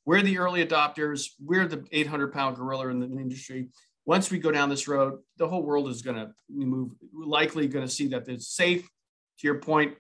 We're 0.06 0.22
the 0.22 0.38
early 0.38 0.64
adopters. 0.64 1.30
We're 1.44 1.68
the 1.68 1.86
800 1.92 2.32
pound 2.34 2.58
gorilla 2.58 2.90
in 2.90 3.00
the 3.00 3.08
industry. 3.08 3.70
Once 4.06 4.30
we 4.30 4.38
go 4.38 4.52
down 4.52 4.70
this 4.70 4.88
road, 4.88 5.20
the 5.38 5.48
whole 5.48 5.64
world 5.64 5.88
is 5.88 6.02
going 6.02 6.18
to 6.18 6.32
move, 6.50 6.92
likely 7.14 7.68
going 7.68 7.86
to 7.86 7.92
see 7.92 8.08
that 8.08 8.28
it's 8.28 8.48
safe. 8.48 8.88
To 9.40 9.48
your 9.48 9.60
point, 9.60 9.96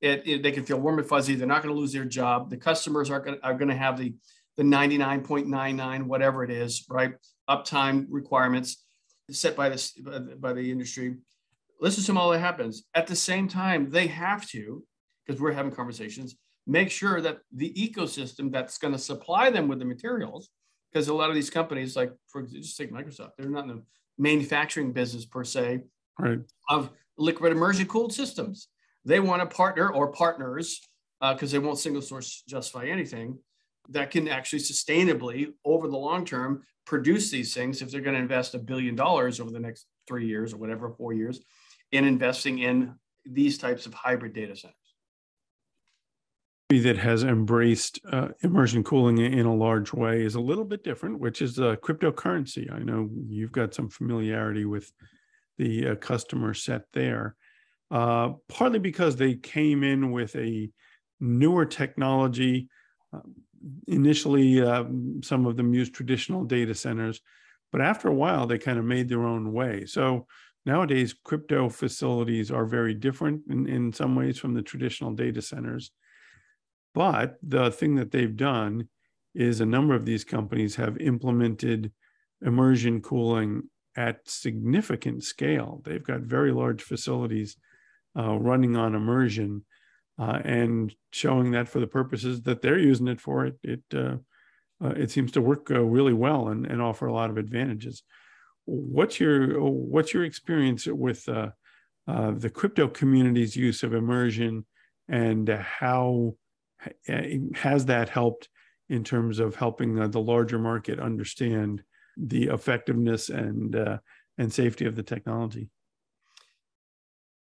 it, 0.00 0.22
it, 0.26 0.42
they 0.42 0.52
can 0.52 0.64
feel 0.64 0.78
warm 0.78 0.98
and 0.98 1.08
fuzzy. 1.08 1.34
They're 1.34 1.46
not 1.46 1.62
going 1.62 1.74
to 1.74 1.80
lose 1.80 1.92
their 1.92 2.04
job. 2.04 2.50
The 2.50 2.56
customers 2.56 3.10
are 3.10 3.20
going 3.20 3.38
are 3.42 3.54
going 3.54 3.68
to 3.68 3.76
have 3.76 3.98
the 3.98 4.14
the 4.56 4.62
99.99 4.64 6.04
whatever 6.04 6.42
it 6.42 6.50
is, 6.50 6.84
right? 6.88 7.14
Uptime 7.48 8.06
requirements 8.10 8.84
set 9.30 9.56
by 9.56 9.68
this 9.68 9.92
by 9.92 10.52
the 10.52 10.70
industry. 10.70 11.16
Let's 11.80 11.98
assume 11.98 12.18
all 12.18 12.30
that 12.30 12.40
happens. 12.40 12.84
At 12.94 13.06
the 13.06 13.16
same 13.16 13.46
time, 13.48 13.90
they 13.90 14.08
have 14.08 14.48
to, 14.48 14.84
because 15.24 15.40
we're 15.40 15.52
having 15.52 15.72
conversations, 15.72 16.36
make 16.66 16.90
sure 16.90 17.20
that 17.20 17.38
the 17.54 17.72
ecosystem 17.74 18.50
that's 18.50 18.78
going 18.78 18.92
to 18.92 18.98
supply 18.98 19.50
them 19.50 19.68
with 19.68 19.78
the 19.78 19.84
materials, 19.84 20.50
because 20.92 21.08
a 21.08 21.14
lot 21.14 21.28
of 21.28 21.34
these 21.34 21.50
companies, 21.50 21.96
like 21.96 22.12
for 22.26 22.42
just 22.42 22.76
take 22.76 22.92
Microsoft, 22.92 23.32
they're 23.36 23.48
not 23.48 23.64
in 23.64 23.68
the 23.68 23.82
manufacturing 24.18 24.92
business 24.92 25.24
per 25.24 25.44
se 25.44 25.82
right. 26.18 26.40
of 26.68 26.90
liquid 27.16 27.52
immersion 27.52 27.86
cooled 27.86 28.12
systems. 28.12 28.68
They 29.04 29.20
want 29.20 29.42
a 29.42 29.46
partner 29.46 29.90
or 29.90 30.08
partners 30.08 30.80
because 31.20 31.52
uh, 31.52 31.58
they 31.58 31.64
won't 31.64 31.78
single 31.78 32.02
source 32.02 32.42
justify 32.46 32.86
anything 32.86 33.38
that 33.90 34.10
can 34.10 34.28
actually 34.28 34.60
sustainably 34.60 35.52
over 35.64 35.88
the 35.88 35.96
long 35.96 36.24
term 36.24 36.62
produce 36.84 37.30
these 37.30 37.54
things 37.54 37.82
if 37.82 37.90
they're 37.90 38.00
going 38.00 38.14
to 38.14 38.20
invest 38.20 38.54
a 38.54 38.58
billion 38.58 38.94
dollars 38.94 39.40
over 39.40 39.50
the 39.50 39.60
next 39.60 39.86
three 40.06 40.26
years 40.26 40.52
or 40.52 40.56
whatever, 40.56 40.90
four 40.90 41.12
years, 41.12 41.40
in 41.92 42.04
investing 42.04 42.60
in 42.60 42.94
these 43.26 43.58
types 43.58 43.86
of 43.86 43.94
hybrid 43.94 44.32
data 44.32 44.56
centers. 44.56 44.77
That 46.70 46.98
has 46.98 47.24
embraced 47.24 47.98
uh, 48.12 48.28
immersion 48.42 48.84
cooling 48.84 49.16
in 49.16 49.46
a 49.46 49.54
large 49.54 49.94
way 49.94 50.22
is 50.22 50.34
a 50.34 50.40
little 50.40 50.66
bit 50.66 50.84
different, 50.84 51.18
which 51.18 51.40
is 51.40 51.58
uh, 51.58 51.76
cryptocurrency. 51.76 52.70
I 52.70 52.80
know 52.80 53.08
you've 53.26 53.52
got 53.52 53.72
some 53.72 53.88
familiarity 53.88 54.66
with 54.66 54.92
the 55.56 55.88
uh, 55.88 55.94
customer 55.94 56.52
set 56.52 56.82
there, 56.92 57.36
uh, 57.90 58.34
partly 58.50 58.80
because 58.80 59.16
they 59.16 59.34
came 59.36 59.82
in 59.82 60.12
with 60.12 60.36
a 60.36 60.68
newer 61.20 61.64
technology. 61.64 62.68
Um, 63.14 63.34
initially 63.86 64.60
um, 64.60 65.22
some 65.24 65.46
of 65.46 65.56
them 65.56 65.72
used 65.72 65.94
traditional 65.94 66.44
data 66.44 66.74
centers 66.74 67.20
but 67.72 67.80
after 67.80 68.06
a 68.06 68.14
while 68.14 68.46
they 68.46 68.56
kind 68.56 68.78
of 68.78 68.84
made 68.84 69.08
their 69.08 69.26
own 69.26 69.52
way 69.52 69.84
so 69.84 70.26
nowadays 70.64 71.12
crypto 71.24 71.68
facilities 71.68 72.52
are 72.52 72.66
very 72.66 72.94
different 72.94 73.42
in, 73.50 73.68
in 73.68 73.92
some 73.92 74.14
ways 74.14 74.38
from 74.38 74.54
the 74.54 74.62
traditional 74.62 75.12
data 75.12 75.42
centers 75.42 75.90
but 76.94 77.36
the 77.42 77.70
thing 77.70 77.94
that 77.96 78.10
they've 78.10 78.36
done 78.36 78.88
is 79.34 79.60
a 79.60 79.66
number 79.66 79.94
of 79.94 80.04
these 80.04 80.24
companies 80.24 80.76
have 80.76 80.98
implemented 80.98 81.92
immersion 82.42 83.00
cooling 83.00 83.62
at 83.96 84.28
significant 84.28 85.24
scale 85.24 85.80
they've 85.84 86.04
got 86.04 86.20
very 86.20 86.52
large 86.52 86.82
facilities 86.82 87.56
uh, 88.18 88.36
running 88.38 88.76
on 88.76 88.94
immersion 88.94 89.64
uh, 90.18 90.40
and 90.44 90.94
showing 91.12 91.52
that 91.52 91.68
for 91.68 91.80
the 91.80 91.86
purposes 91.86 92.42
that 92.42 92.60
they're 92.60 92.78
using 92.78 93.08
it 93.08 93.20
for, 93.20 93.46
it 93.46 93.58
it 93.62 93.82
uh, 93.94 94.16
uh, 94.84 94.90
it 94.90 95.10
seems 95.10 95.32
to 95.32 95.40
work 95.40 95.70
uh, 95.70 95.80
really 95.80 96.12
well 96.12 96.48
and, 96.48 96.66
and 96.66 96.82
offer 96.82 97.06
a 97.06 97.12
lot 97.12 97.30
of 97.30 97.36
advantages. 97.36 98.02
What's 98.64 99.20
your 99.20 99.60
what's 99.60 100.12
your 100.12 100.24
experience 100.24 100.86
with 100.86 101.28
uh, 101.28 101.50
the 102.06 102.50
crypto 102.52 102.88
community's 102.88 103.56
use 103.56 103.82
of 103.82 103.94
immersion, 103.94 104.66
and 105.08 105.48
how 105.48 106.34
has 107.54 107.86
that 107.86 108.08
helped 108.08 108.48
in 108.88 109.04
terms 109.04 109.38
of 109.38 109.54
helping 109.54 109.94
the 110.10 110.20
larger 110.20 110.58
market 110.58 110.98
understand 110.98 111.82
the 112.16 112.44
effectiveness 112.44 113.28
and 113.28 113.76
uh, 113.76 113.98
and 114.38 114.52
safety 114.52 114.84
of 114.86 114.96
the 114.96 115.02
technology? 115.02 115.68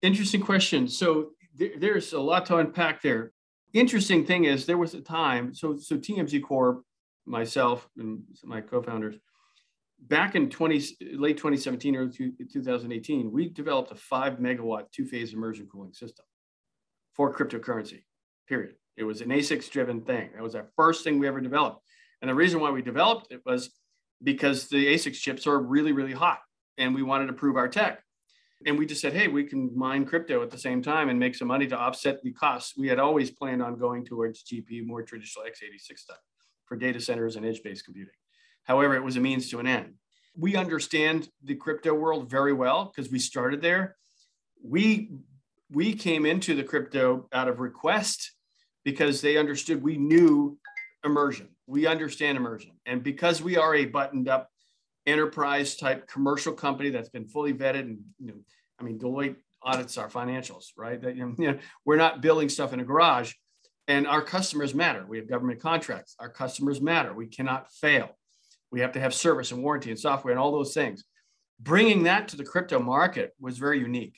Interesting 0.01 0.42
question. 0.42 0.88
So 0.88 1.32
there's 1.56 2.13
a 2.13 2.20
lot 2.20 2.46
to 2.48 2.58
unpack 2.58 3.01
there. 3.01 3.32
Interesting 3.74 4.25
thing 4.25 4.46
is 4.46 4.66
there 4.66 4.77
was 4.77 4.94
a 4.94 5.01
time, 5.01 5.54
so 5.54 5.75
so 5.77 5.98
TMGcore, 5.98 6.82
myself 7.25 7.89
and 7.98 8.22
my 8.44 8.62
co-founders, 8.62 9.16
back 10.00 10.36
in 10.36 10.50
20 10.50 10.98
late 11.13 11.38
2017 11.38 11.96
or 11.96 12.10
2018, 12.10 13.32
we 13.32 13.50
developed 13.50 13.92
a 13.92 13.96
five 13.96 14.38
megawatt 14.38 14.92
two-phase 14.92 15.34
immersion 15.34 15.68
cooling 15.72 15.94
system 15.94 16.25
for 17.13 17.34
cryptocurrency. 17.34 18.04
Period. 18.48 18.75
It 18.98 19.04
was 19.04 19.22
an 19.22 19.30
ASICs 19.30 19.70
driven 19.70 20.01
thing. 20.01 20.32
That 20.34 20.44
was 20.44 20.56
our 20.56 20.68
first 20.75 21.04
thing 21.04 21.20
we 21.20 21.27
ever 21.27 21.39
developed. 21.39 21.82
And 22.22 22.30
the 22.30 22.36
reason 22.36 22.60
why 22.60 22.72
we 22.72 22.82
developed 22.82 23.32
it 23.32 23.42
was 23.46 23.70
because 24.24 24.68
the 24.68 24.88
ASICs 24.88 25.20
chips 25.20 25.46
are 25.46 25.60
really, 25.60 25.92
really 25.92 26.13
hot 26.13 26.39
and 26.77 26.96
we 26.96 27.04
wanted 27.04 27.27
to 27.27 27.34
prove 27.34 27.58
our 27.58 27.68
tech. 27.68 28.01
And 28.66 28.77
we 28.80 28.88
just 28.88 29.01
said, 29.01 29.13
hey, 29.13 29.27
we 29.27 29.44
can 29.44 29.72
mine 29.77 30.04
crypto 30.04 30.42
at 30.42 30.50
the 30.50 30.58
same 30.58 30.82
time 30.82 31.10
and 31.10 31.20
make 31.20 31.36
some 31.36 31.48
money 31.48 31.68
to 31.68 31.77
offset 31.77 32.24
the 32.24 32.34
costs. 32.34 32.75
We 32.75 32.88
had 32.88 32.98
always 32.98 33.30
planned 33.30 33.62
on 33.62 33.77
going 33.77 34.04
towards 34.04 34.44
GPU, 34.44 34.86
more 34.86 35.04
traditional 35.04 35.46
x86 35.46 36.00
stuff 36.00 36.18
for 36.66 36.75
data 36.75 37.00
centers 37.00 37.36
and 37.36 37.46
edge 37.46 37.62
based 37.63 37.86
computing. 37.86 38.13
However, 38.63 38.96
it 38.96 39.04
was 39.04 39.16
a 39.16 39.22
means 39.22 39.50
to 39.51 39.60
an 39.60 39.68
end. 39.68 39.94
we 40.36 40.56
understand 40.56 41.30
the 41.44 41.56
crypto 41.56 41.94
world 41.94 42.30
very 42.30 42.54
well 42.54 42.92
because 42.94 43.12
we 43.12 43.20
started 43.20 43.62
there. 43.62 43.96
We 44.63 45.12
we 45.70 45.94
came 45.94 46.25
into 46.25 46.56
the 46.56 46.63
crypto 46.63 47.27
out 47.34 47.48
of 47.48 47.60
request 47.60 48.32
because 48.88 49.20
they 49.20 49.36
understood 49.36 49.84
we 49.84 49.98
knew 49.98 50.58
immersion. 51.03 51.50
We 51.65 51.88
understand 51.88 52.38
immersion. 52.38 52.72
And 52.86 53.03
because 53.03 53.41
we 53.41 53.58
are 53.58 53.75
a 53.75 53.84
buttoned 53.84 54.29
up 54.29 54.50
enterprise 55.06 55.75
type 55.75 56.08
commercial 56.08 56.53
company 56.53 56.89
that's 56.89 57.10
been 57.10 57.27
fully 57.27 57.53
vetted 57.53 57.82
and 57.82 58.00
you 58.17 58.27
know, 58.27 58.38
I 58.79 58.84
mean 58.84 58.98
Deloitte 58.98 59.36
audits 59.62 59.98
our 59.98 60.08
financials, 60.08 60.67
right? 60.77 61.01
That 61.01 61.17
you 61.17 61.36
know, 61.38 61.60
we're 61.86 61.98
not 61.98 62.22
building 62.22 62.48
stuff 62.48 62.72
in 62.72 62.79
a 62.79 62.86
garage 62.86 63.34
and 63.89 64.08
our 64.08 64.22
customers 64.22 64.74
matter. 64.74 65.06
We 65.06 65.17
have 65.17 65.27
government 65.27 65.62
contracts. 65.62 66.15
Our 66.17 66.29
customers 66.29 66.79
matter. 66.79 67.13
We 67.13 67.27
cannot 67.27 67.70
fail. 67.74 68.17
We 68.72 68.79
have 68.79 68.94
to 68.94 69.01
have 69.01 69.13
service 69.13 69.51
and 69.51 69.62
warranty 69.62 69.89
and 69.89 70.00
software 70.00 70.32
and 70.32 70.39
all 70.39 70.53
those 70.53 70.74
things. 70.74 71.03
Bringing 71.60 72.03
that 72.03 72.29
to 72.29 72.38
the 72.38 72.46
crypto 72.46 72.79
market 72.79 73.34
was 73.38 73.58
very 73.58 73.82
unique. 73.82 74.17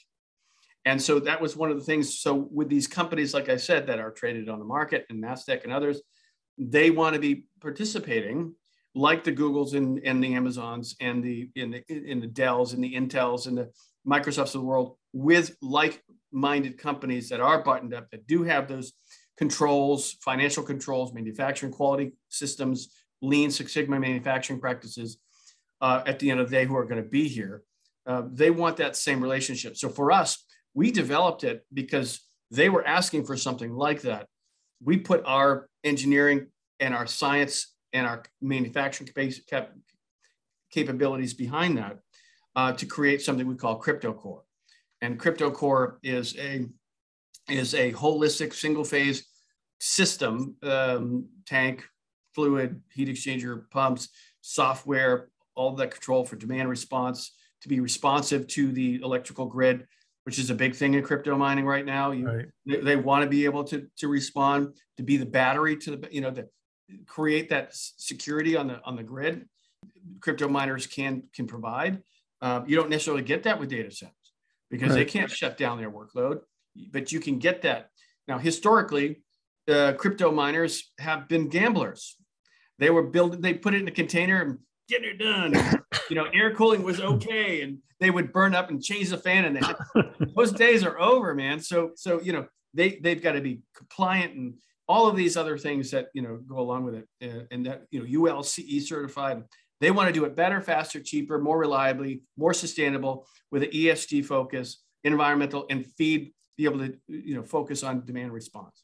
And 0.90 1.00
so 1.00 1.20
that 1.20 1.40
was 1.40 1.56
one 1.56 1.70
of 1.70 1.78
the 1.78 1.84
things. 1.84 2.20
So 2.20 2.34
with 2.34 2.68
these 2.68 2.88
companies, 2.88 3.32
like 3.32 3.48
I 3.48 3.58
said, 3.58 3.86
that 3.86 4.00
are 4.00 4.10
traded 4.10 4.50
on 4.50 4.58
the 4.58 4.66
market 4.66 5.06
and 5.10 5.24
NASDAQ 5.24 5.64
and 5.64 5.72
others, 5.72 6.02
they 6.58 6.90
want 6.90 7.14
to 7.14 7.20
be 7.20 7.46
participating 7.62 8.56
like 8.96 9.24
the 9.24 9.32
Googles 9.32 9.76
and, 9.76 10.00
and 10.04 10.24
the 10.24 10.34
Amazons 10.34 10.96
and 11.00 11.24
the 11.24 11.48
in 11.56 11.70
the 11.70 11.84
in 11.88 12.20
the 12.20 12.34
Dells 12.42 12.74
and 12.74 12.84
the 12.84 12.96
Intels 12.96 13.46
and 13.46 13.56
the 13.56 13.70
Microsofts 14.08 14.56
of 14.56 14.62
the 14.62 14.70
world 14.72 14.98
with 15.14 15.56
like-minded 15.62 16.80
companies 16.80 17.30
that 17.30 17.40
are 17.40 17.64
buttoned 17.64 17.94
up 17.94 18.10
that 18.10 18.26
do 18.26 18.42
have 18.42 18.68
those 18.68 18.94
controls, 19.38 20.14
financial 20.26 20.64
controls, 20.64 21.14
manufacturing 21.14 21.72
quality 21.72 22.14
systems, 22.30 22.90
lean 23.22 23.52
Six 23.52 23.74
Sigma 23.74 24.00
manufacturing 24.00 24.60
practices 24.60 25.20
uh, 25.82 26.02
at 26.08 26.18
the 26.18 26.32
end 26.32 26.40
of 26.40 26.50
the 26.50 26.56
day 26.56 26.66
who 26.66 26.76
are 26.76 26.86
going 26.86 27.04
to 27.04 27.10
be 27.10 27.28
here. 27.28 27.62
Uh, 28.08 28.24
they 28.34 28.50
want 28.50 28.78
that 28.78 28.96
same 28.96 29.22
relationship. 29.22 29.78
So 29.78 29.88
for 29.90 30.12
us, 30.12 30.44
we 30.74 30.92
developed 30.92 31.44
it 31.44 31.66
because 31.74 32.22
they 32.52 32.70
were 32.70 32.86
asking 32.86 33.26
for 33.26 33.38
something 33.38 33.74
like 33.74 34.02
that. 34.02 34.28
We 34.84 34.98
put 34.98 35.24
our 35.26 35.70
engineering 35.84 36.48
and 36.80 36.94
our 36.94 37.08
science 37.08 37.76
and 37.94 38.08
our 38.08 38.24
manufacturing 38.42 39.10
cap- 39.50 39.74
capabilities 40.72 41.34
behind 41.34 41.78
that 41.78 42.00
uh, 42.56 42.74
to 42.74 42.86
create 42.86 43.22
something 43.22 43.48
we 43.48 43.56
call 43.56 43.76
Crypto 43.76 44.14
Core. 44.14 44.44
And 45.02 45.20
Crypto 45.20 45.52
Core 45.52 46.00
is 46.04 46.38
a 46.38 46.66
is 47.50 47.74
a 47.74 47.92
holistic 47.94 48.54
single 48.54 48.84
phase 48.84 49.26
system, 49.80 50.56
um, 50.62 51.28
tank, 51.48 51.84
fluid, 52.36 52.82
heat 52.94 53.08
exchanger, 53.08 53.68
pumps, 53.72 54.10
software, 54.42 55.30
all 55.56 55.76
that 55.76 55.92
control 55.92 56.24
for 56.26 56.36
demand 56.36 56.70
response 56.70 57.34
to 57.62 57.68
be 57.70 57.80
responsive 57.80 58.48
to 58.48 58.72
the 58.72 59.02
electrical 59.02 59.46
grid 59.46 59.88
which 60.30 60.38
is 60.38 60.52
a 60.52 60.54
big 60.54 60.76
thing 60.76 60.94
in 60.94 61.02
crypto 61.02 61.36
mining 61.36 61.66
right 61.66 61.84
now. 61.84 62.12
You, 62.12 62.28
right. 62.28 62.46
They, 62.64 62.82
they 62.82 62.96
want 62.96 63.24
to 63.24 63.30
be 63.32 63.46
able 63.46 63.64
to, 63.64 63.88
to 63.98 64.08
respond, 64.08 64.76
to 64.98 65.02
be 65.02 65.18
the 65.18 65.26
battery 65.26 65.76
to 65.78 65.96
the, 65.96 66.08
you 66.12 66.22
know, 66.22 66.30
to 66.30 66.46
create 67.08 67.50
that 67.50 67.72
security 67.74 68.56
on 68.56 68.68
the 68.68 68.80
on 68.86 68.96
the 68.96 69.02
grid. 69.02 69.50
Crypto 70.20 70.48
miners 70.48 70.86
can 70.86 71.24
can 71.34 71.48
provide. 71.48 72.04
Uh, 72.44 72.62
you 72.68 72.76
don't 72.76 72.92
necessarily 72.92 73.24
get 73.24 73.42
that 73.42 73.60
with 73.60 73.72
data 73.72 73.90
centers 73.90 74.14
because 74.70 74.90
right. 74.90 74.98
they 74.98 75.06
can't 75.06 75.32
shut 75.32 75.58
down 75.58 75.80
their 75.80 75.90
workload, 75.90 76.42
but 76.92 77.12
you 77.12 77.20
can 77.20 77.40
get 77.40 77.64
that. 77.64 77.90
Now, 78.28 78.38
historically, 78.38 79.24
uh, 79.68 79.94
crypto 79.94 80.32
miners 80.32 80.92
have 81.00 81.28
been 81.28 81.50
gamblers. 81.50 82.18
They 82.78 82.92
were 82.92 83.08
building, 83.08 83.42
they 83.42 83.56
put 83.56 83.74
it 83.74 83.82
in 83.82 83.88
a 83.88 83.92
container 83.92 84.44
and 84.44 84.60
get 84.90 85.04
it 85.04 85.20
done. 85.20 85.54
you 86.10 86.16
know, 86.16 86.26
air 86.34 86.54
cooling 86.54 86.84
was 86.84 87.00
okay, 87.00 87.62
and 87.62 87.78
they 88.00 88.10
would 88.10 88.34
burn 88.34 88.56
up 88.56 88.70
and 88.70 88.84
change 88.84 89.10
the 89.10 89.18
fan, 89.18 89.46
and 89.46 89.64
had, 89.64 89.76
those 90.36 90.52
days 90.52 90.84
are 90.84 91.00
over, 91.00 91.34
man. 91.34 91.60
So, 91.60 91.92
so 91.96 92.20
you 92.22 92.34
know, 92.34 92.48
they 92.74 93.00
they've 93.02 93.22
got 93.22 93.34
to 93.34 93.42
be 93.42 93.62
compliant 93.76 94.36
and 94.36 94.54
all 94.88 95.08
of 95.08 95.16
these 95.16 95.38
other 95.38 95.58
things 95.58 95.92
that 95.92 96.08
you 96.14 96.22
know 96.22 96.38
go 96.38 96.60
along 96.60 96.84
with 96.84 96.96
it, 96.96 97.08
and, 97.22 97.48
and 97.52 97.66
that 97.66 97.84
you 97.92 98.00
know 98.00 98.06
ULCE 98.06 98.82
certified. 98.82 99.44
They 99.82 99.92
want 99.92 100.08
to 100.08 100.14
do 100.14 100.26
it 100.26 100.36
better, 100.36 100.60
faster, 100.60 101.00
cheaper, 101.00 101.40
more 101.40 101.58
reliably, 101.58 102.24
more 102.36 102.54
sustainable, 102.54 103.26
with 103.50 103.64
an 103.64 103.70
ESG 103.70 104.26
focus, 104.26 104.84
environmental, 105.06 105.66
and 105.70 105.86
feed 105.86 106.34
be 106.58 106.66
able 106.66 106.80
to 106.80 106.94
you 107.08 107.36
know 107.36 107.44
focus 107.44 107.84
on 107.84 108.06
demand 108.06 108.34
response. 108.34 108.84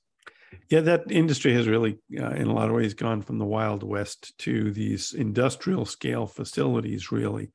Yeah, 0.70 0.82
that 0.82 1.12
industry 1.12 1.54
has 1.54 1.68
really, 1.68 1.98
uh, 2.20 2.32
in 2.32 2.48
a 2.48 2.54
lot 2.54 2.70
of 2.70 2.76
ways, 2.76 2.94
gone 2.94 3.22
from 3.22 3.38
the 3.38 3.46
Wild 3.46 3.84
West 3.84 4.38
to 4.40 4.72
these 4.72 5.14
industrial 5.14 5.86
scale 5.86 6.28
facilities, 6.28 7.12
really. 7.12 7.52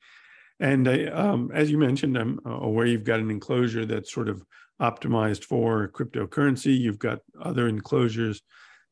And 0.59 0.87
I, 0.87 1.05
um, 1.05 1.51
as 1.53 1.71
you 1.71 1.77
mentioned, 1.77 2.17
I'm 2.17 2.39
aware 2.45 2.85
you've 2.85 3.03
got 3.03 3.19
an 3.19 3.31
enclosure 3.31 3.85
that's 3.85 4.13
sort 4.13 4.29
of 4.29 4.43
optimized 4.81 5.43
for 5.43 5.89
cryptocurrency. 5.89 6.77
You've 6.77 6.99
got 6.99 7.19
other 7.41 7.67
enclosures 7.67 8.41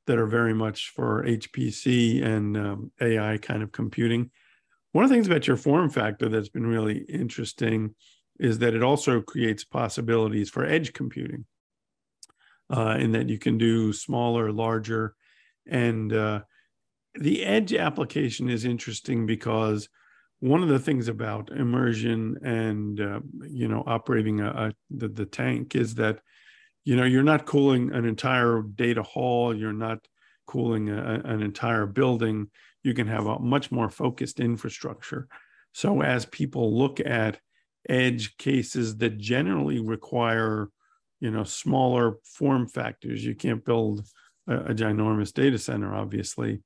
that 0.07 0.17
are 0.17 0.27
very 0.27 0.53
much 0.53 0.91
for 0.95 1.23
HPC 1.23 2.23
and 2.23 2.57
um, 2.57 2.91
AI 2.99 3.37
kind 3.37 3.61
of 3.61 3.71
computing. 3.71 4.31
One 4.91 5.03
of 5.03 5.09
the 5.09 5.15
things 5.15 5.27
about 5.27 5.45
your 5.45 5.57
form 5.57 5.89
factor 5.89 6.29
that's 6.29 6.49
been 6.49 6.65
really 6.65 7.05
interesting 7.07 7.93
is 8.39 8.59
that 8.59 8.73
it 8.73 8.81
also 8.81 9.21
creates 9.21 9.63
possibilities 9.63 10.49
for 10.49 10.65
edge 10.65 10.93
computing 10.93 11.45
uh, 12.69 12.97
in 12.99 13.11
that 13.13 13.29
you 13.29 13.37
can 13.37 13.57
do 13.57 13.93
smaller, 13.93 14.51
larger. 14.51 15.15
And 15.67 16.13
uh, 16.13 16.41
the 17.15 17.43
edge 17.45 17.73
application 17.73 18.49
is 18.49 18.65
interesting 18.65 19.25
because 19.25 19.89
one 20.39 20.63
of 20.63 20.69
the 20.69 20.79
things 20.79 21.07
about 21.07 21.51
immersion 21.51 22.37
and 22.43 23.01
uh, 23.01 23.19
you 23.41 23.67
know 23.67 23.83
operating 23.85 24.39
a, 24.39 24.49
a, 24.49 24.73
the, 24.89 25.09
the 25.09 25.25
tank 25.25 25.75
is 25.75 25.95
that 25.95 26.19
you 26.85 26.95
know 26.95 27.03
you're 27.03 27.23
not 27.23 27.45
cooling 27.45 27.91
an 27.93 28.05
entire 28.05 28.61
data 28.61 29.03
hall. 29.03 29.55
You're 29.55 29.73
not 29.73 29.99
cooling 30.47 30.89
a, 30.89 31.21
an 31.25 31.41
entire 31.41 31.85
building. 31.85 32.49
You 32.83 32.93
can 32.93 33.07
have 33.07 33.25
a 33.25 33.39
much 33.39 33.71
more 33.71 33.89
focused 33.89 34.39
infrastructure. 34.39 35.27
So 35.73 36.01
as 36.01 36.25
people 36.25 36.77
look 36.77 36.99
at 36.99 37.39
edge 37.87 38.37
cases 38.37 38.97
that 38.97 39.17
generally 39.17 39.79
require 39.79 40.69
you 41.19 41.31
know 41.31 41.43
smaller 41.43 42.17
form 42.23 42.67
factors. 42.67 43.23
You 43.23 43.35
can't 43.35 43.63
build 43.63 44.05
a, 44.47 44.57
a 44.57 44.73
ginormous 44.73 45.33
data 45.33 45.57
center 45.57 45.93
obviously. 45.95 46.61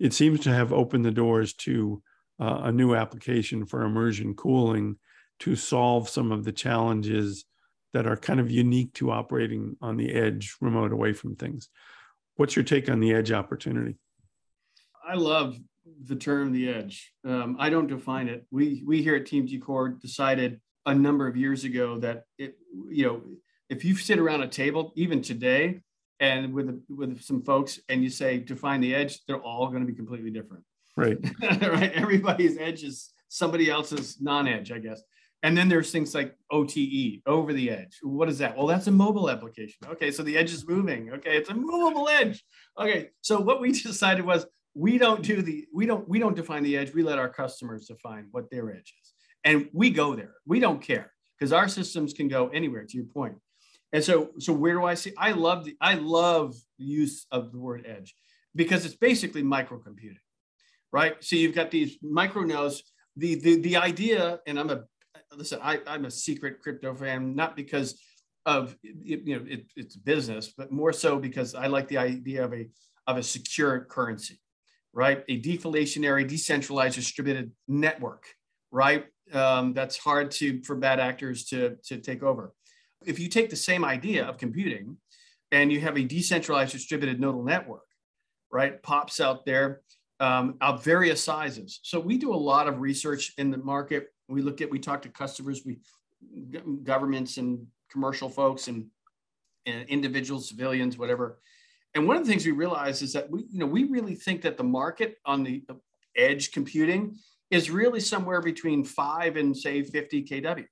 It 0.00 0.12
seems 0.12 0.40
to 0.40 0.52
have 0.52 0.72
opened 0.72 1.04
the 1.04 1.10
doors 1.10 1.54
to 1.54 2.02
uh, 2.40 2.62
a 2.64 2.72
new 2.72 2.94
application 2.94 3.64
for 3.64 3.82
immersion 3.82 4.34
cooling 4.34 4.96
to 5.40 5.56
solve 5.56 6.08
some 6.08 6.32
of 6.32 6.44
the 6.44 6.52
challenges 6.52 7.44
that 7.92 8.06
are 8.06 8.16
kind 8.16 8.40
of 8.40 8.50
unique 8.50 8.92
to 8.94 9.10
operating 9.10 9.76
on 9.80 9.96
the 9.96 10.12
edge 10.12 10.56
remote 10.60 10.92
away 10.92 11.12
from 11.12 11.36
things. 11.36 11.68
What's 12.36 12.56
your 12.56 12.64
take 12.64 12.90
on 12.90 12.98
the 12.98 13.14
edge 13.14 13.30
opportunity? 13.30 13.96
I 15.06 15.14
love 15.14 15.56
the 16.06 16.16
term 16.16 16.52
the 16.52 16.68
edge. 16.68 17.12
Um, 17.24 17.56
i 17.58 17.70
don't 17.70 17.86
define 17.86 18.28
it. 18.28 18.46
We 18.50 18.82
we 18.86 19.02
here 19.02 19.14
at 19.16 19.26
TMGcore 19.26 20.00
decided 20.00 20.60
a 20.86 20.94
number 20.94 21.26
of 21.26 21.36
years 21.36 21.64
ago 21.64 21.98
that 21.98 22.24
it 22.38 22.56
you 22.90 23.06
know 23.06 23.22
if 23.74 23.84
you 23.84 23.96
sit 23.96 24.18
around 24.18 24.42
a 24.42 24.48
table, 24.48 24.92
even 24.96 25.20
today, 25.22 25.80
and 26.20 26.52
with 26.52 26.82
with 26.88 27.20
some 27.22 27.42
folks, 27.42 27.80
and 27.88 28.02
you 28.02 28.10
say 28.10 28.38
define 28.38 28.80
the 28.80 28.94
edge, 28.94 29.20
they're 29.26 29.42
all 29.42 29.68
going 29.68 29.80
to 29.80 29.86
be 29.86 29.96
completely 29.96 30.30
different. 30.30 30.64
Right. 30.96 31.18
right. 31.42 31.92
Everybody's 31.92 32.56
edge 32.56 32.84
is 32.84 33.12
somebody 33.28 33.68
else's 33.68 34.20
non-edge, 34.20 34.70
I 34.70 34.78
guess. 34.78 35.02
And 35.42 35.56
then 35.56 35.68
there's 35.68 35.90
things 35.90 36.14
like 36.14 36.34
OTE, 36.50 37.20
over 37.26 37.52
the 37.52 37.68
edge. 37.68 37.98
What 38.02 38.30
is 38.30 38.38
that? 38.38 38.56
Well, 38.56 38.66
that's 38.66 38.86
a 38.86 38.90
mobile 38.90 39.28
application. 39.28 39.88
Okay, 39.90 40.10
so 40.10 40.22
the 40.22 40.38
edge 40.38 40.52
is 40.52 40.66
moving. 40.66 41.12
Okay, 41.12 41.36
it's 41.36 41.50
a 41.50 41.54
movable 41.54 42.08
edge. 42.08 42.42
Okay, 42.80 43.10
so 43.20 43.40
what 43.40 43.60
we 43.60 43.72
decided 43.82 44.24
was 44.24 44.46
we 44.74 44.96
don't 44.96 45.22
do 45.22 45.42
the 45.42 45.66
we 45.72 45.84
don't 45.84 46.08
we 46.08 46.18
don't 46.18 46.34
define 46.34 46.62
the 46.62 46.76
edge. 46.76 46.94
We 46.94 47.02
let 47.02 47.18
our 47.18 47.28
customers 47.28 47.86
define 47.86 48.28
what 48.30 48.50
their 48.50 48.70
edge 48.70 48.94
is, 49.02 49.12
and 49.44 49.68
we 49.72 49.90
go 49.90 50.14
there. 50.14 50.34
We 50.46 50.60
don't 50.60 50.80
care 50.80 51.12
because 51.38 51.52
our 51.52 51.68
systems 51.68 52.14
can 52.14 52.28
go 52.28 52.48
anywhere. 52.48 52.84
To 52.84 52.96
your 52.96 53.06
point, 53.06 53.34
and 53.94 54.02
so, 54.02 54.30
so 54.40 54.52
where 54.52 54.74
do 54.74 54.84
I 54.84 54.94
see? 54.94 55.12
I 55.16 55.30
love 55.30 55.64
the 55.64 55.76
I 55.80 55.94
love 55.94 56.56
the 56.80 56.84
use 56.84 57.26
of 57.30 57.52
the 57.52 57.58
word 57.58 57.86
edge 57.86 58.12
because 58.52 58.84
it's 58.84 58.96
basically 58.96 59.44
microcomputing, 59.44 60.18
right? 60.92 61.14
So 61.20 61.36
you've 61.36 61.54
got 61.54 61.70
these 61.70 61.96
micro 62.02 62.42
nodes. 62.42 62.82
The 63.16 63.36
the 63.36 63.60
the 63.60 63.76
idea, 63.76 64.40
and 64.48 64.58
I'm 64.58 64.70
a 64.70 64.82
listen. 65.36 65.60
I, 65.62 65.78
I'm 65.86 66.06
a 66.06 66.10
secret 66.10 66.60
crypto 66.60 66.92
fan, 66.92 67.36
not 67.36 67.54
because 67.54 68.02
of 68.44 68.76
you 68.82 69.36
know 69.36 69.44
it, 69.46 69.66
it's 69.76 69.94
business, 69.94 70.52
but 70.58 70.72
more 70.72 70.92
so 70.92 71.20
because 71.20 71.54
I 71.54 71.68
like 71.68 71.86
the 71.86 71.98
idea 71.98 72.44
of 72.44 72.52
a 72.52 72.68
of 73.06 73.16
a 73.16 73.22
secure 73.22 73.86
currency, 73.88 74.40
right? 74.92 75.22
A 75.28 75.40
deflationary, 75.40 76.26
decentralized, 76.26 76.96
distributed 76.96 77.52
network, 77.68 78.24
right? 78.72 79.06
Um, 79.32 79.72
that's 79.72 79.96
hard 79.96 80.32
to 80.32 80.64
for 80.64 80.74
bad 80.74 80.98
actors 80.98 81.44
to 81.50 81.76
to 81.84 81.98
take 81.98 82.24
over 82.24 82.52
if 83.06 83.18
you 83.18 83.28
take 83.28 83.50
the 83.50 83.56
same 83.56 83.84
idea 83.84 84.24
of 84.24 84.38
computing 84.38 84.96
and 85.52 85.72
you 85.72 85.80
have 85.80 85.96
a 85.96 86.04
decentralized 86.04 86.72
distributed 86.72 87.20
nodal 87.20 87.44
network, 87.44 87.86
right, 88.50 88.82
pops 88.82 89.20
out 89.20 89.44
there, 89.44 89.82
um, 90.20 90.54
of 90.60 90.84
various 90.84 91.22
sizes. 91.22 91.80
So 91.82 91.98
we 91.98 92.18
do 92.18 92.32
a 92.32 92.36
lot 92.36 92.68
of 92.68 92.80
research 92.80 93.32
in 93.38 93.50
the 93.50 93.58
market. 93.58 94.08
We 94.28 94.42
look 94.42 94.60
at, 94.60 94.70
we 94.70 94.78
talk 94.78 95.02
to 95.02 95.08
customers, 95.08 95.62
we 95.64 95.78
governments 96.84 97.36
and 97.36 97.66
commercial 97.90 98.28
folks 98.28 98.68
and, 98.68 98.86
and 99.66 99.88
individuals, 99.88 100.48
civilians, 100.48 100.96
whatever. 100.96 101.38
And 101.94 102.08
one 102.08 102.16
of 102.16 102.24
the 102.24 102.30
things 102.30 102.46
we 102.46 102.52
realize 102.52 103.02
is 103.02 103.12
that 103.12 103.30
we, 103.30 103.44
you 103.50 103.58
know, 103.58 103.66
we 103.66 103.84
really 103.84 104.14
think 104.14 104.42
that 104.42 104.56
the 104.56 104.64
market 104.64 105.18
on 105.26 105.44
the 105.44 105.64
edge 106.16 106.52
computing 106.52 107.16
is 107.50 107.70
really 107.70 108.00
somewhere 108.00 108.40
between 108.40 108.84
five 108.84 109.36
and 109.36 109.56
say 109.56 109.82
50 109.82 110.24
kW 110.24 110.66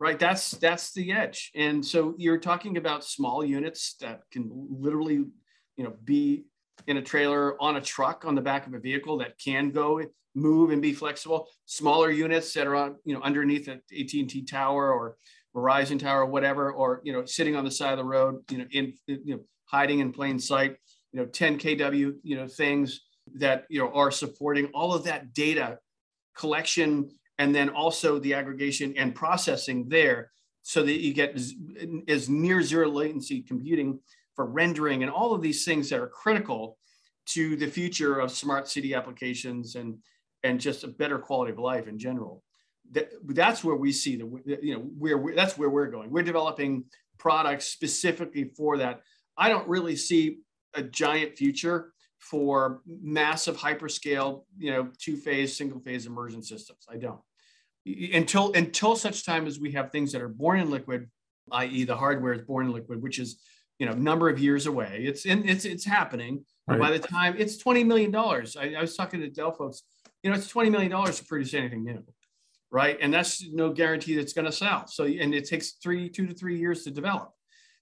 right 0.00 0.18
that's 0.18 0.52
that's 0.52 0.92
the 0.92 1.12
edge. 1.12 1.52
And 1.54 1.84
so 1.84 2.14
you're 2.16 2.38
talking 2.38 2.78
about 2.78 3.04
small 3.04 3.44
units 3.44 3.94
that 4.00 4.22
can 4.32 4.50
literally 4.52 5.24
you 5.76 5.84
know 5.84 5.94
be 6.04 6.44
in 6.86 6.96
a 6.96 7.02
trailer 7.02 7.60
on 7.62 7.76
a 7.76 7.80
truck 7.80 8.24
on 8.24 8.34
the 8.34 8.40
back 8.40 8.66
of 8.66 8.74
a 8.74 8.80
vehicle 8.80 9.18
that 9.18 9.38
can 9.38 9.70
go 9.70 10.02
move 10.34 10.70
and 10.70 10.80
be 10.80 10.92
flexible. 10.92 11.48
Smaller 11.66 12.10
units 12.10 12.52
that 12.54 12.66
are 12.66 12.74
on 12.74 12.96
you 13.04 13.14
know 13.14 13.20
underneath 13.20 13.68
an 13.68 13.82
AT&T 13.92 14.44
tower 14.46 14.92
or 14.92 15.16
Verizon 15.54 15.98
tower 15.98 16.22
or 16.22 16.26
whatever 16.26 16.72
or 16.72 17.02
you 17.04 17.12
know 17.12 17.24
sitting 17.24 17.54
on 17.54 17.64
the 17.64 17.70
side 17.70 17.92
of 17.92 17.98
the 17.98 18.04
road 18.04 18.42
you 18.50 18.58
know 18.58 18.66
in 18.72 18.94
you 19.06 19.34
know 19.34 19.40
hiding 19.66 20.00
in 20.00 20.12
plain 20.12 20.38
sight 20.38 20.76
you 21.12 21.20
know 21.20 21.26
10 21.26 21.58
kW 21.58 22.14
you 22.22 22.36
know 22.36 22.46
things 22.46 23.00
that 23.34 23.64
you 23.68 23.80
know 23.80 23.92
are 23.92 24.10
supporting 24.10 24.66
all 24.66 24.94
of 24.94 25.04
that 25.04 25.34
data 25.34 25.78
collection 26.36 27.10
and 27.40 27.54
then 27.54 27.70
also 27.70 28.18
the 28.18 28.34
aggregation 28.34 28.92
and 28.98 29.14
processing 29.14 29.88
there 29.88 30.30
so 30.60 30.82
that 30.82 31.00
you 31.00 31.14
get 31.14 31.34
as 32.06 32.28
near 32.28 32.62
zero 32.62 32.86
latency 32.90 33.40
computing 33.40 33.98
for 34.36 34.44
rendering 34.44 35.02
and 35.02 35.10
all 35.10 35.32
of 35.32 35.40
these 35.40 35.64
things 35.64 35.88
that 35.88 35.98
are 35.98 36.06
critical 36.06 36.76
to 37.24 37.56
the 37.56 37.66
future 37.66 38.18
of 38.20 38.30
smart 38.30 38.68
city 38.68 38.94
applications 38.94 39.74
and 39.74 39.96
and 40.42 40.60
just 40.60 40.84
a 40.84 40.88
better 40.88 41.18
quality 41.18 41.52
of 41.52 41.58
life 41.58 41.88
in 41.88 41.98
general. 41.98 42.42
That, 42.92 43.10
that's 43.28 43.64
where 43.64 43.76
we 43.76 43.90
see 43.90 44.16
the 44.16 44.58
you 44.62 44.74
know 44.74 44.80
where 44.98 45.34
that's 45.34 45.56
where 45.56 45.70
we're 45.70 45.90
going. 45.90 46.10
We're 46.10 46.22
developing 46.22 46.84
products 47.18 47.68
specifically 47.68 48.52
for 48.54 48.76
that. 48.78 49.00
I 49.38 49.48
don't 49.48 49.66
really 49.66 49.96
see 49.96 50.40
a 50.74 50.82
giant 50.82 51.38
future 51.38 51.94
for 52.18 52.82
massive 52.86 53.56
hyperscale 53.56 54.44
you 54.58 54.70
know 54.72 54.90
two 54.98 55.16
phase 55.16 55.56
single 55.56 55.80
phase 55.80 56.04
immersion 56.04 56.42
systems. 56.42 56.84
I 56.86 56.98
don't 56.98 57.20
until 58.12 58.52
until 58.52 58.96
such 58.96 59.24
time 59.24 59.46
as 59.46 59.58
we 59.58 59.72
have 59.72 59.90
things 59.90 60.12
that 60.12 60.22
are 60.22 60.28
born 60.28 60.60
in 60.60 60.70
liquid, 60.70 61.08
i.e., 61.52 61.84
the 61.84 61.96
hardware 61.96 62.32
is 62.32 62.42
born 62.42 62.66
in 62.66 62.72
liquid, 62.72 63.02
which 63.02 63.18
is 63.18 63.40
you 63.78 63.86
know 63.86 63.92
number 63.92 64.28
of 64.28 64.38
years 64.38 64.66
away. 64.66 65.02
It's 65.06 65.26
in, 65.26 65.48
it's 65.48 65.64
it's 65.64 65.84
happening. 65.84 66.44
Right. 66.66 66.78
By 66.78 66.90
the 66.90 66.98
time 66.98 67.34
it's 67.38 67.56
twenty 67.56 67.84
million 67.84 68.10
dollars, 68.10 68.56
I, 68.56 68.74
I 68.74 68.80
was 68.80 68.96
talking 68.96 69.20
to 69.20 69.28
Dell 69.28 69.52
folks. 69.52 69.82
You 70.22 70.30
know, 70.30 70.36
it's 70.36 70.48
twenty 70.48 70.70
million 70.70 70.90
dollars 70.90 71.18
to 71.18 71.24
produce 71.24 71.54
anything 71.54 71.84
new, 71.84 72.04
right? 72.70 72.98
And 73.00 73.12
that's 73.12 73.44
no 73.50 73.72
guarantee 73.72 74.14
that 74.14 74.20
it's 74.22 74.32
going 74.32 74.44
to 74.44 74.52
sell. 74.52 74.86
So, 74.86 75.04
and 75.04 75.34
it 75.34 75.48
takes 75.48 75.72
three, 75.82 76.08
two 76.08 76.26
to 76.26 76.34
three 76.34 76.58
years 76.58 76.84
to 76.84 76.90
develop. 76.90 77.32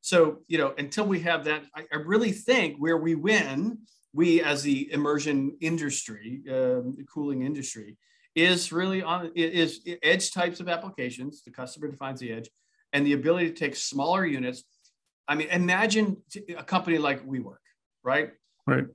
So, 0.00 0.38
you 0.46 0.58
know, 0.58 0.74
until 0.78 1.06
we 1.06 1.20
have 1.20 1.44
that, 1.44 1.64
I, 1.74 1.84
I 1.92 1.96
really 1.96 2.32
think 2.32 2.76
where 2.78 2.96
we 2.96 3.14
win, 3.14 3.78
we 4.12 4.42
as 4.42 4.62
the 4.62 4.90
immersion 4.92 5.56
industry, 5.60 6.42
uh, 6.48 6.80
the 6.96 7.04
cooling 7.12 7.42
industry, 7.42 7.96
is 8.38 8.72
really 8.72 9.02
on 9.02 9.32
is 9.34 9.80
edge 10.02 10.32
types 10.32 10.60
of 10.60 10.68
applications. 10.68 11.42
The 11.42 11.50
customer 11.50 11.88
defines 11.88 12.20
the 12.20 12.32
edge, 12.32 12.48
and 12.92 13.06
the 13.06 13.12
ability 13.12 13.48
to 13.50 13.54
take 13.54 13.76
smaller 13.76 14.24
units. 14.24 14.64
I 15.26 15.34
mean, 15.34 15.48
imagine 15.48 16.16
a 16.56 16.64
company 16.64 16.98
like 16.98 17.26
WeWork, 17.26 17.58
right? 18.02 18.30
Right. 18.66 18.86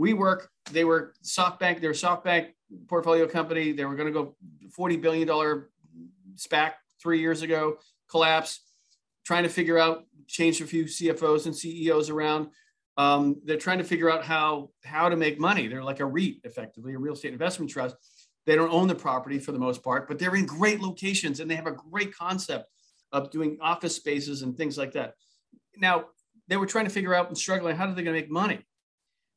WeWork, 0.00 0.46
they 0.72 0.84
were 0.84 1.14
SoftBank, 1.24 1.80
they're 1.80 1.90
a 1.90 1.94
SoftBank 1.94 2.48
portfolio 2.86 3.26
company. 3.26 3.72
They 3.72 3.84
were 3.84 3.94
going 3.94 4.06
to 4.06 4.12
go 4.12 4.36
$40 4.78 5.00
billion 5.00 5.28
SPAC 6.36 6.72
three 7.02 7.20
years 7.20 7.42
ago, 7.42 7.78
collapse, 8.10 8.60
trying 9.24 9.44
to 9.44 9.48
figure 9.48 9.78
out, 9.78 10.04
change 10.26 10.60
a 10.60 10.66
few 10.66 10.84
CFOs 10.84 11.46
and 11.46 11.56
CEOs 11.56 12.10
around. 12.10 12.48
Um, 12.96 13.40
they're 13.44 13.56
trying 13.56 13.78
to 13.78 13.84
figure 13.84 14.10
out 14.10 14.24
how, 14.24 14.70
how 14.84 15.08
to 15.08 15.16
make 15.16 15.40
money. 15.40 15.68
They're 15.68 15.84
like 15.84 16.00
a 16.00 16.06
REIT, 16.06 16.40
effectively, 16.44 16.94
a 16.94 16.98
real 16.98 17.14
estate 17.14 17.32
investment 17.32 17.70
trust. 17.70 17.96
They 18.48 18.56
don't 18.56 18.72
own 18.72 18.88
the 18.88 18.94
property 18.94 19.38
for 19.38 19.52
the 19.52 19.58
most 19.58 19.84
part, 19.84 20.08
but 20.08 20.18
they're 20.18 20.34
in 20.34 20.46
great 20.46 20.80
locations 20.80 21.40
and 21.40 21.50
they 21.50 21.54
have 21.54 21.66
a 21.66 21.72
great 21.72 22.16
concept 22.16 22.64
of 23.12 23.30
doing 23.30 23.58
office 23.60 23.94
spaces 23.94 24.40
and 24.40 24.56
things 24.56 24.78
like 24.78 24.92
that. 24.92 25.16
Now, 25.76 26.06
they 26.48 26.56
were 26.56 26.64
trying 26.64 26.86
to 26.86 26.90
figure 26.90 27.14
out 27.14 27.28
and 27.28 27.36
struggling 27.36 27.76
how 27.76 27.84
are 27.84 27.94
they 27.94 28.02
going 28.02 28.16
to 28.16 28.22
make 28.22 28.30
money? 28.30 28.66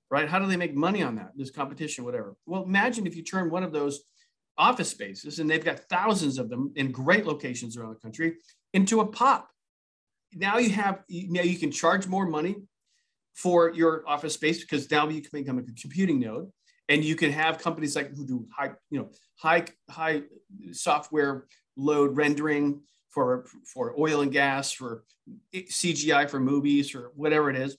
Right? 0.10 0.30
How 0.30 0.40
do 0.40 0.46
they 0.46 0.56
make 0.56 0.74
money 0.74 1.04
on 1.04 1.16
that? 1.16 1.32
This 1.36 1.52
competition, 1.52 2.06
whatever. 2.06 2.38
Well, 2.46 2.64
imagine 2.64 3.06
if 3.06 3.18
you 3.18 3.22
turn 3.22 3.50
one 3.50 3.64
of 3.64 3.74
those 3.74 4.00
office 4.58 4.88
spaces, 4.88 5.40
and 5.40 5.50
they've 5.50 5.64
got 5.64 5.82
thousands 5.90 6.38
of 6.38 6.50
them 6.50 6.72
in 6.78 6.94
great 6.94 7.26
locations 7.26 7.76
around 7.76 7.90
the 7.90 8.00
country, 8.00 8.38
into 8.74 9.02
a 9.02 9.06
pop. 9.06 9.50
Now 10.34 10.58
you 10.58 10.70
have 10.70 11.04
now 11.10 11.42
you 11.42 11.58
can 11.58 11.72
charge 11.72 12.08
more 12.08 12.26
money 12.26 12.56
for 13.34 13.74
your 13.74 14.08
office 14.08 14.36
space 14.36 14.62
because 14.62 14.90
now 14.90 15.10
you 15.10 15.22
can 15.22 15.42
become 15.42 15.58
a 15.58 15.64
computing 15.64 16.22
node 16.22 16.50
and 16.92 17.06
you 17.06 17.16
can 17.16 17.32
have 17.32 17.58
companies 17.58 17.96
like 17.96 18.14
who 18.14 18.26
do 18.26 18.46
high 18.56 18.72
you 18.90 19.00
know 19.00 19.10
high 19.38 19.64
high 19.90 20.22
software 20.74 21.46
load 21.78 22.18
rendering 22.18 22.82
for 23.10 23.46
for 23.66 23.96
oil 23.98 24.22
and 24.22 24.32
gas 24.32 24.72
for 24.74 25.04
cgi 25.56 26.30
for 26.30 26.40
movies 26.40 26.94
or 26.94 27.12
whatever 27.16 27.50
it 27.50 27.56
is. 27.56 27.78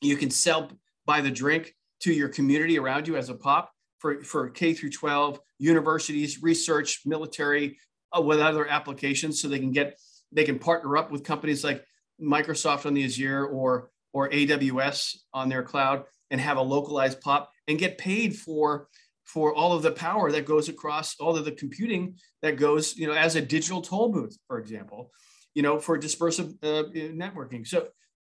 You 0.00 0.16
can 0.16 0.30
sell 0.30 0.70
by 1.06 1.20
the 1.20 1.30
drink 1.30 1.74
to 2.00 2.12
your 2.12 2.30
community 2.30 2.78
around 2.78 3.06
you 3.06 3.16
as 3.16 3.28
a 3.28 3.34
pop 3.34 3.70
for, 3.98 4.22
for 4.24 4.48
k 4.48 4.72
through 4.72 4.90
12 4.90 5.38
universities 5.58 6.42
research 6.42 7.00
military 7.04 7.78
uh, 8.16 8.22
with 8.22 8.40
other 8.40 8.66
applications. 8.66 9.40
So 9.40 9.48
they 9.48 9.58
can 9.58 9.70
get 9.70 9.98
they 10.32 10.44
can 10.44 10.58
partner 10.58 10.96
up 10.96 11.10
with 11.10 11.24
companies 11.24 11.62
like 11.62 11.84
microsoft 12.20 12.86
on 12.86 12.94
the 12.94 13.04
azure 13.04 13.46
or 13.46 13.90
or 14.14 14.30
aws 14.30 15.16
on 15.34 15.50
their 15.50 15.62
cloud 15.62 16.04
and 16.30 16.40
have 16.40 16.56
a 16.56 16.62
localized 16.62 17.20
pop 17.20 17.50
and 17.68 17.78
get 17.78 17.98
paid 17.98 18.36
for 18.36 18.88
for 19.24 19.54
all 19.54 19.72
of 19.72 19.82
the 19.82 19.90
power 19.90 20.30
that 20.30 20.44
goes 20.44 20.68
across 20.68 21.16
all 21.18 21.36
of 21.36 21.44
the 21.44 21.52
computing 21.52 22.14
that 22.42 22.56
goes 22.56 22.96
you 22.96 23.06
know 23.06 23.14
as 23.14 23.36
a 23.36 23.40
digital 23.40 23.80
toll 23.80 24.10
booth 24.10 24.36
for 24.46 24.58
example 24.58 25.10
you 25.54 25.62
know 25.62 25.78
for 25.78 25.98
dispersive 25.98 26.52
uh, 26.62 26.88
networking 26.92 27.66
so 27.66 27.88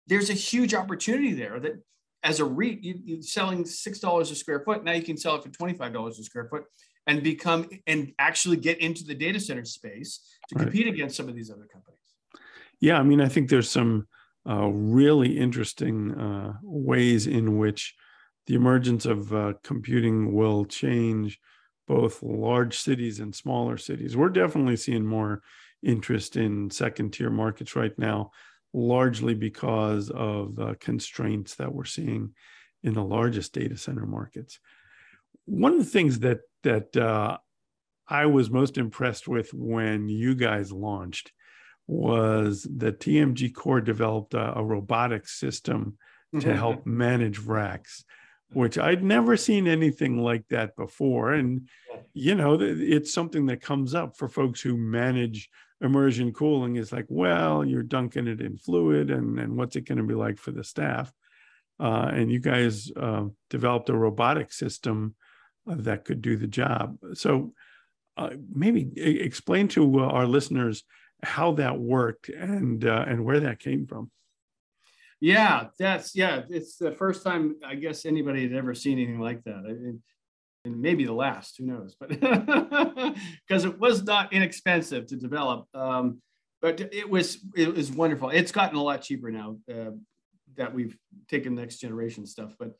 there's 0.07 0.29
a 0.29 0.33
huge 0.33 0.73
opportunity 0.73 1.33
there 1.33 1.59
that 1.59 1.81
as 2.23 2.39
a 2.39 2.45
REIT, 2.45 2.83
you, 2.83 3.19
are 3.19 3.21
selling 3.21 3.65
six 3.65 3.99
dollars 3.99 4.31
a 4.31 4.35
square 4.35 4.59
foot. 4.59 4.83
Now 4.83 4.91
you 4.91 5.03
can 5.03 5.17
sell 5.17 5.35
it 5.35 5.43
for 5.43 5.49
twenty 5.49 5.73
five 5.73 5.93
dollars 5.93 6.19
a 6.19 6.23
square 6.23 6.47
foot, 6.49 6.65
and 7.07 7.23
become 7.23 7.67
and 7.87 8.13
actually 8.19 8.57
get 8.57 8.79
into 8.79 9.03
the 9.03 9.15
data 9.15 9.39
center 9.39 9.65
space 9.65 10.37
to 10.49 10.55
right. 10.55 10.65
compete 10.65 10.87
against 10.87 11.15
some 11.15 11.27
of 11.27 11.35
these 11.35 11.49
other 11.49 11.67
companies. 11.71 11.99
Yeah, 12.79 12.99
I 12.99 13.03
mean, 13.03 13.21
I 13.21 13.27
think 13.27 13.49
there's 13.49 13.69
some 13.69 14.07
uh, 14.49 14.67
really 14.67 15.37
interesting 15.37 16.13
uh, 16.13 16.53
ways 16.63 17.27
in 17.27 17.57
which 17.57 17.95
the 18.47 18.55
emergence 18.55 19.05
of 19.05 19.33
uh, 19.33 19.53
computing 19.63 20.33
will 20.33 20.65
change 20.65 21.39
both 21.87 22.23
large 22.23 22.77
cities 22.77 23.19
and 23.19 23.35
smaller 23.35 23.77
cities. 23.77 24.15
We're 24.15 24.29
definitely 24.29 24.77
seeing 24.77 25.05
more 25.05 25.41
interest 25.83 26.37
in 26.37 26.69
second 26.69 27.11
tier 27.11 27.29
markets 27.29 27.75
right 27.75 27.97
now, 27.97 28.31
largely 28.73 29.33
because 29.33 30.09
of 30.09 30.55
the 30.55 30.75
constraints 30.75 31.55
that 31.55 31.73
we're 31.73 31.85
seeing 31.85 32.33
in 32.83 32.93
the 32.93 33.03
largest 33.03 33.53
data 33.53 33.77
center 33.77 34.05
markets. 34.05 34.59
One 35.45 35.73
of 35.73 35.79
the 35.79 35.85
things 35.85 36.19
that 36.19 36.39
that 36.63 36.95
uh, 36.95 37.37
I 38.07 38.27
was 38.27 38.49
most 38.49 38.77
impressed 38.77 39.27
with 39.27 39.53
when 39.53 40.09
you 40.09 40.35
guys 40.35 40.71
launched 40.71 41.31
was 41.87 42.67
that 42.77 42.99
TMGcore 42.99 43.83
developed 43.83 44.33
a, 44.33 44.57
a 44.59 44.63
robotics 44.63 45.39
system 45.39 45.97
to 46.33 46.39
mm-hmm. 46.39 46.51
help 46.51 46.85
manage 46.85 47.39
racks 47.39 48.05
which 48.53 48.77
I'd 48.77 49.03
never 49.03 49.37
seen 49.37 49.67
anything 49.67 50.17
like 50.17 50.47
that 50.49 50.75
before. 50.75 51.33
And, 51.33 51.69
you 52.13 52.35
know, 52.35 52.57
it's 52.59 53.13
something 53.13 53.45
that 53.47 53.61
comes 53.61 53.95
up 53.95 54.17
for 54.17 54.27
folks 54.27 54.61
who 54.61 54.77
manage 54.77 55.49
immersion 55.81 56.31
cooling 56.31 56.75
is 56.75 56.91
like, 56.91 57.05
well, 57.09 57.65
you're 57.65 57.83
dunking 57.83 58.27
it 58.27 58.41
in 58.41 58.57
fluid 58.57 59.09
and, 59.09 59.39
and 59.39 59.55
what's 59.55 59.75
it 59.75 59.87
going 59.87 59.97
to 59.97 60.03
be 60.03 60.13
like 60.13 60.37
for 60.37 60.51
the 60.51 60.63
staff? 60.63 61.11
Uh, 61.79 62.11
and 62.13 62.31
you 62.31 62.39
guys 62.39 62.91
uh, 62.95 63.25
developed 63.49 63.89
a 63.89 63.97
robotic 63.97 64.53
system 64.53 65.15
that 65.65 66.05
could 66.05 66.21
do 66.21 66.37
the 66.37 66.47
job. 66.47 66.97
So 67.13 67.53
uh, 68.17 68.31
maybe 68.53 68.91
explain 68.97 69.67
to 69.69 70.01
uh, 70.01 70.03
our 70.03 70.27
listeners 70.27 70.83
how 71.23 71.53
that 71.53 71.79
worked 71.79 72.29
and 72.29 72.83
uh, 72.85 73.05
and 73.07 73.23
where 73.23 73.41
that 73.41 73.59
came 73.59 73.85
from. 73.87 74.11
Yeah, 75.21 75.67
that's 75.77 76.15
yeah. 76.15 76.41
It's 76.49 76.77
the 76.77 76.91
first 76.91 77.23
time 77.23 77.55
I 77.63 77.75
guess 77.75 78.05
anybody 78.05 78.41
had 78.41 78.53
ever 78.53 78.73
seen 78.73 78.97
anything 78.97 79.19
like 79.19 79.43
that, 79.43 79.63
and, 79.65 79.99
and 80.65 80.81
maybe 80.81 81.05
the 81.05 81.13
last. 81.13 81.59
Who 81.59 81.67
knows? 81.67 81.95
But 81.97 82.09
because 83.47 83.63
it 83.63 83.79
was 83.79 84.03
not 84.03 84.33
inexpensive 84.33 85.05
to 85.07 85.15
develop, 85.15 85.67
um, 85.75 86.21
but 86.59 86.81
it 86.81 87.07
was 87.07 87.37
it 87.55 87.73
was 87.73 87.91
wonderful. 87.91 88.31
It's 88.31 88.51
gotten 88.51 88.75
a 88.77 88.83
lot 88.83 89.03
cheaper 89.03 89.29
now 89.29 89.57
uh, 89.71 89.91
that 90.57 90.73
we've 90.73 90.97
taken 91.29 91.53
next 91.53 91.77
generation 91.77 92.25
stuff. 92.25 92.55
But 92.57 92.71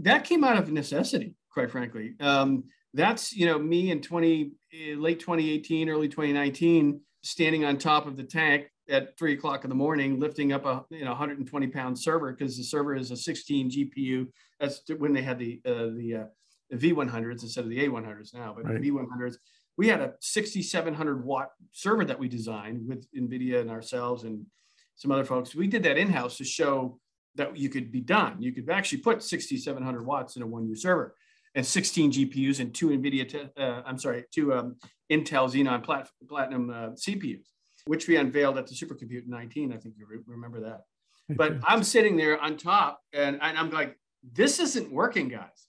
that 0.00 0.24
came 0.24 0.44
out 0.44 0.56
of 0.56 0.72
necessity, 0.72 1.34
quite 1.50 1.70
frankly. 1.70 2.14
Um, 2.20 2.64
that's 2.94 3.34
you 3.34 3.44
know 3.44 3.58
me 3.58 3.90
in 3.90 4.00
20 4.00 4.52
late 4.96 5.20
2018, 5.20 5.90
early 5.90 6.08
2019, 6.08 7.02
standing 7.22 7.66
on 7.66 7.76
top 7.76 8.06
of 8.06 8.16
the 8.16 8.24
tank 8.24 8.70
at 8.88 9.16
three 9.18 9.34
o'clock 9.34 9.64
in 9.64 9.70
the 9.70 9.76
morning, 9.76 10.20
lifting 10.20 10.52
up 10.52 10.64
a 10.64 10.84
you 10.90 11.04
know 11.04 11.10
120 11.10 11.66
pound 11.68 11.98
server 11.98 12.32
because 12.32 12.56
the 12.56 12.64
server 12.64 12.94
is 12.94 13.10
a 13.10 13.16
16 13.16 13.70
GPU. 13.70 14.28
That's 14.60 14.82
when 14.98 15.12
they 15.12 15.22
had 15.22 15.38
the 15.38 15.60
uh, 15.64 15.90
the, 15.96 16.28
uh, 16.72 16.76
V100s 16.76 17.42
instead 17.42 17.64
of 17.64 17.70
the 17.70 17.86
A100s 17.86 18.34
now, 18.34 18.52
but 18.56 18.64
right. 18.64 18.80
the 18.80 18.90
V100s. 18.90 19.36
We 19.76 19.88
had 19.88 20.00
a 20.00 20.14
6,700 20.20 21.24
watt 21.24 21.50
server 21.70 22.04
that 22.06 22.18
we 22.18 22.28
designed 22.28 22.88
with 22.88 23.06
NVIDIA 23.12 23.60
and 23.60 23.70
ourselves 23.70 24.24
and 24.24 24.46
some 24.94 25.12
other 25.12 25.24
folks. 25.24 25.54
We 25.54 25.66
did 25.66 25.82
that 25.82 25.98
in 25.98 26.08
house 26.08 26.38
to 26.38 26.44
show 26.44 26.98
that 27.34 27.56
you 27.56 27.68
could 27.68 27.92
be 27.92 28.00
done. 28.00 28.40
You 28.40 28.52
could 28.52 28.70
actually 28.70 28.98
put 28.98 29.22
6,700 29.22 30.06
watts 30.06 30.36
in 30.36 30.42
a 30.42 30.46
one 30.46 30.66
U 30.66 30.74
server 30.74 31.14
and 31.54 31.64
16 31.64 32.12
GPUs 32.12 32.60
and 32.60 32.74
two 32.74 32.88
NVIDIA, 32.88 33.50
uh, 33.58 33.82
I'm 33.84 33.98
sorry, 33.98 34.24
two 34.32 34.54
um, 34.54 34.76
Intel 35.12 35.50
Xeon 35.50 35.84
Plat- 35.84 36.10
Platinum 36.26 36.70
uh, 36.70 36.88
CPUs 36.90 37.44
which 37.86 38.08
we 38.08 38.16
unveiled 38.16 38.58
at 38.58 38.66
the 38.66 38.74
Supercompute 38.74 39.24
in 39.24 39.30
19. 39.30 39.72
I 39.72 39.78
think 39.78 39.94
you 39.96 40.06
re- 40.06 40.18
remember 40.26 40.60
that. 40.60 40.82
But 41.28 41.58
I'm 41.64 41.82
sitting 41.82 42.16
there 42.16 42.40
on 42.40 42.56
top 42.56 43.00
and, 43.12 43.38
and 43.40 43.58
I'm 43.58 43.70
like, 43.70 43.96
this 44.32 44.60
isn't 44.60 44.92
working, 44.92 45.28
guys. 45.28 45.66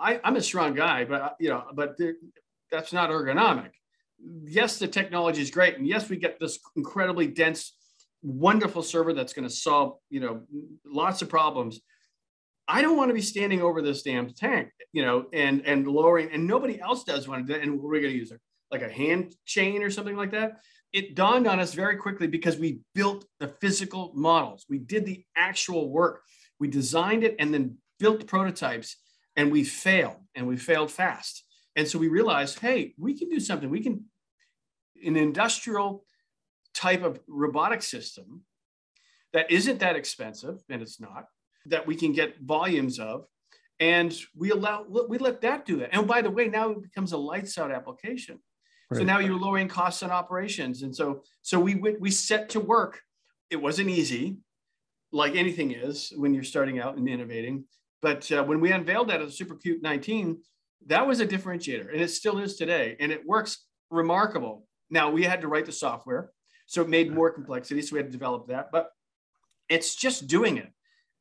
I, 0.00 0.20
I'm 0.24 0.36
a 0.36 0.42
strong 0.42 0.74
guy, 0.74 1.04
but 1.04 1.20
uh, 1.20 1.30
you 1.40 1.48
know, 1.48 1.64
but 1.74 1.96
that's 2.70 2.92
not 2.92 3.10
ergonomic. 3.10 3.70
Yes, 4.44 4.78
the 4.78 4.88
technology 4.88 5.42
is 5.42 5.50
great, 5.50 5.76
and 5.76 5.86
yes, 5.86 6.08
we 6.08 6.16
get 6.16 6.38
this 6.38 6.58
incredibly 6.76 7.26
dense, 7.26 7.74
wonderful 8.22 8.82
server 8.82 9.12
that's 9.12 9.32
going 9.32 9.46
to 9.46 9.54
solve 9.54 9.98
you 10.08 10.20
know 10.20 10.42
lots 10.86 11.20
of 11.20 11.28
problems. 11.28 11.80
I 12.68 12.82
don't 12.82 12.96
want 12.96 13.10
to 13.10 13.14
be 13.14 13.22
standing 13.22 13.60
over 13.60 13.82
this 13.82 14.02
damn 14.02 14.32
tank, 14.32 14.70
you 14.92 15.04
know, 15.04 15.26
and 15.32 15.66
and 15.66 15.86
lowering, 15.86 16.30
and 16.32 16.46
nobody 16.46 16.80
else 16.80 17.04
does 17.04 17.26
want 17.26 17.46
to. 17.48 17.60
And 17.60 17.80
we're 17.80 18.00
going 18.00 18.12
to 18.12 18.18
use 18.18 18.30
it 18.30 18.40
like 18.70 18.82
a 18.82 18.92
hand 18.92 19.34
chain 19.46 19.82
or 19.82 19.90
something 19.90 20.16
like 20.16 20.30
that 20.30 20.58
it 20.92 21.14
dawned 21.14 21.46
on 21.46 21.60
us 21.60 21.74
very 21.74 21.96
quickly 21.96 22.26
because 22.26 22.56
we 22.56 22.80
built 22.94 23.24
the 23.40 23.48
physical 23.48 24.12
models. 24.14 24.64
We 24.68 24.78
did 24.78 25.04
the 25.04 25.24
actual 25.36 25.90
work. 25.90 26.22
We 26.58 26.68
designed 26.68 27.24
it 27.24 27.36
and 27.38 27.52
then 27.52 27.76
built 27.98 28.26
prototypes 28.26 28.96
and 29.36 29.52
we 29.52 29.64
failed 29.64 30.16
and 30.34 30.46
we 30.46 30.56
failed 30.56 30.90
fast. 30.90 31.44
And 31.76 31.86
so 31.86 31.98
we 31.98 32.08
realized, 32.08 32.58
hey, 32.58 32.94
we 32.98 33.16
can 33.16 33.28
do 33.28 33.38
something. 33.38 33.70
We 33.70 33.82
can, 33.82 34.04
an 35.04 35.16
industrial 35.16 36.04
type 36.74 37.02
of 37.02 37.20
robotic 37.28 37.82
system 37.82 38.42
that 39.32 39.50
isn't 39.50 39.78
that 39.80 39.94
expensive, 39.94 40.56
and 40.70 40.80
it's 40.80 41.00
not, 41.00 41.26
that 41.66 41.86
we 41.86 41.94
can 41.94 42.12
get 42.12 42.40
volumes 42.40 42.98
of. 42.98 43.26
And 43.78 44.12
we 44.34 44.50
allow, 44.50 44.86
we 44.88 45.18
let 45.18 45.42
that 45.42 45.66
do 45.66 45.76
that. 45.78 45.90
And 45.92 46.08
by 46.08 46.22
the 46.22 46.30
way, 46.30 46.48
now 46.48 46.70
it 46.70 46.82
becomes 46.82 47.12
a 47.12 47.18
lights 47.18 47.58
out 47.58 47.70
application. 47.70 48.40
Right. 48.90 48.98
So 48.98 49.04
now 49.04 49.18
you're 49.18 49.38
lowering 49.38 49.68
costs 49.68 50.02
on 50.02 50.10
operations. 50.10 50.82
And 50.82 50.94
so, 50.94 51.22
so 51.42 51.60
we 51.60 51.74
we 51.74 52.10
set 52.10 52.48
to 52.50 52.60
work. 52.60 53.00
It 53.50 53.56
wasn't 53.56 53.90
easy, 53.90 54.38
like 55.12 55.34
anything 55.36 55.72
is 55.72 56.12
when 56.16 56.34
you're 56.34 56.44
starting 56.44 56.78
out 56.78 56.96
and 56.96 57.08
innovating. 57.08 57.64
But 58.00 58.30
uh, 58.30 58.44
when 58.44 58.60
we 58.60 58.72
unveiled 58.72 59.08
that 59.08 59.20
at 59.20 59.28
Supercompute 59.28 59.82
19, 59.82 60.38
that 60.86 61.06
was 61.06 61.20
a 61.20 61.26
differentiator, 61.26 61.92
and 61.92 62.00
it 62.00 62.10
still 62.10 62.38
is 62.38 62.56
today, 62.56 62.96
and 63.00 63.10
it 63.10 63.26
works 63.26 63.66
remarkable. 63.90 64.66
Now 64.90 65.10
we 65.10 65.24
had 65.24 65.40
to 65.40 65.48
write 65.48 65.66
the 65.66 65.72
software, 65.72 66.30
so 66.66 66.82
it 66.82 66.88
made 66.88 67.12
more 67.12 67.30
complexity. 67.30 67.82
So 67.82 67.94
we 67.94 67.98
had 67.98 68.06
to 68.06 68.12
develop 68.12 68.48
that, 68.48 68.70
but 68.70 68.90
it's 69.68 69.94
just 69.96 70.26
doing 70.26 70.56
it. 70.56 70.72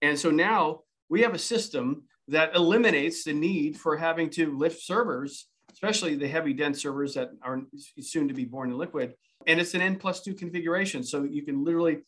And 0.01 0.17
so 0.17 0.29
now 0.29 0.81
we 1.09 1.21
have 1.21 1.33
a 1.33 1.39
system 1.39 2.03
that 2.27 2.55
eliminates 2.55 3.23
the 3.23 3.33
need 3.33 3.77
for 3.77 3.97
having 3.97 4.29
to 4.31 4.55
lift 4.55 4.81
servers 4.81 5.47
especially 5.77 6.15
the 6.15 6.27
heavy 6.27 6.53
dense 6.53 6.81
servers 6.81 7.13
that 7.13 7.29
are 7.43 7.61
soon 7.99 8.27
to 8.27 8.33
be 8.33 8.45
born 8.45 8.71
in 8.71 8.77
liquid. 8.79 9.13
And 9.45 9.59
it's 9.59 9.75
an 9.75 9.81
N 9.81 9.95
plus 9.97 10.23
two 10.23 10.33
configuration. 10.33 11.03
So 11.03 11.21
you 11.21 11.43
can 11.43 11.63
literally, 11.63 11.99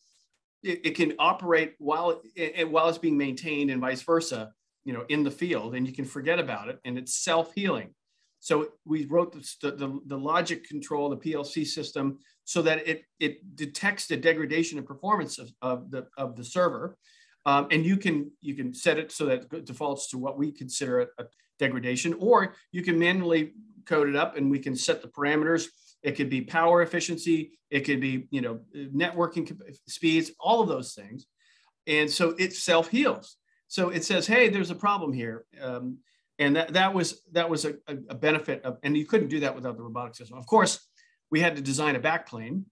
it, 0.64 0.80
it 0.86 0.96
can 0.96 1.14
operate 1.20 1.74
while, 1.78 2.20
it, 2.34 2.68
while 2.68 2.88
it's 2.88 2.98
being 2.98 3.16
maintained 3.16 3.70
and 3.70 3.80
vice 3.80 4.02
versa, 4.02 4.50
you 4.84 4.92
know, 4.92 5.04
in 5.08 5.22
the 5.22 5.30
field 5.30 5.76
and 5.76 5.86
you 5.86 5.92
can 5.92 6.04
forget 6.04 6.40
about 6.40 6.68
it 6.68 6.80
and 6.84 6.98
it's 6.98 7.22
self-healing. 7.22 7.94
So 8.40 8.70
we 8.84 9.06
wrote 9.06 9.32
the, 9.32 9.70
the, 9.70 10.00
the, 10.06 10.18
logic 10.18 10.64
control, 10.64 11.08
the 11.08 11.16
PLC 11.16 11.64
system, 11.64 12.18
so 12.44 12.62
that 12.62 12.88
it, 12.88 13.04
it 13.20 13.54
detects 13.54 14.08
the 14.08 14.16
degradation 14.16 14.80
of 14.80 14.86
performance 14.86 15.38
of, 15.38 15.52
of, 15.62 15.90
the, 15.92 16.08
of 16.16 16.34
the 16.34 16.44
server. 16.44 16.96
Um, 17.46 17.68
and 17.70 17.86
you 17.86 17.98
can, 17.98 18.32
you 18.40 18.54
can 18.54 18.74
set 18.74 18.98
it 18.98 19.12
so 19.12 19.26
that 19.26 19.44
it 19.52 19.66
defaults 19.66 20.08
to 20.10 20.18
what 20.18 20.38
we 20.38 20.50
consider 20.50 21.02
a, 21.02 21.06
a 21.18 21.26
degradation, 21.60 22.14
or 22.18 22.54
you 22.72 22.82
can 22.82 22.98
manually 22.98 23.52
code 23.86 24.08
it 24.08 24.16
up 24.16 24.36
and 24.36 24.50
we 24.50 24.58
can 24.58 24.74
set 24.74 25.02
the 25.02 25.08
parameters. 25.08 25.66
It 26.02 26.12
could 26.12 26.30
be 26.30 26.40
power 26.40 26.82
efficiency, 26.82 27.52
it 27.70 27.80
could 27.80 28.00
be 28.00 28.26
you 28.30 28.40
know 28.40 28.60
networking 28.74 29.60
speeds, 29.86 30.32
all 30.40 30.60
of 30.60 30.68
those 30.68 30.94
things, 30.94 31.26
and 31.86 32.10
so 32.10 32.34
it 32.38 32.54
self 32.54 32.88
heals. 32.88 33.36
So 33.68 33.90
it 33.90 34.04
says, 34.04 34.26
hey, 34.26 34.48
there's 34.48 34.72
a 34.72 34.74
problem 34.74 35.12
here, 35.12 35.44
um, 35.62 35.98
and 36.40 36.56
that 36.56 36.72
that 36.72 36.92
was 36.94 37.22
that 37.32 37.48
was 37.48 37.66
a, 37.66 37.74
a 37.86 38.14
benefit 38.14 38.64
of, 38.64 38.78
and 38.82 38.96
you 38.96 39.06
couldn't 39.06 39.28
do 39.28 39.40
that 39.40 39.54
without 39.54 39.76
the 39.76 39.82
robotic 39.82 40.16
system. 40.16 40.38
Of 40.38 40.46
course, 40.46 40.88
we 41.30 41.38
had 41.38 41.54
to 41.56 41.62
design 41.62 41.94
a 41.94 42.00
backplane 42.00 42.64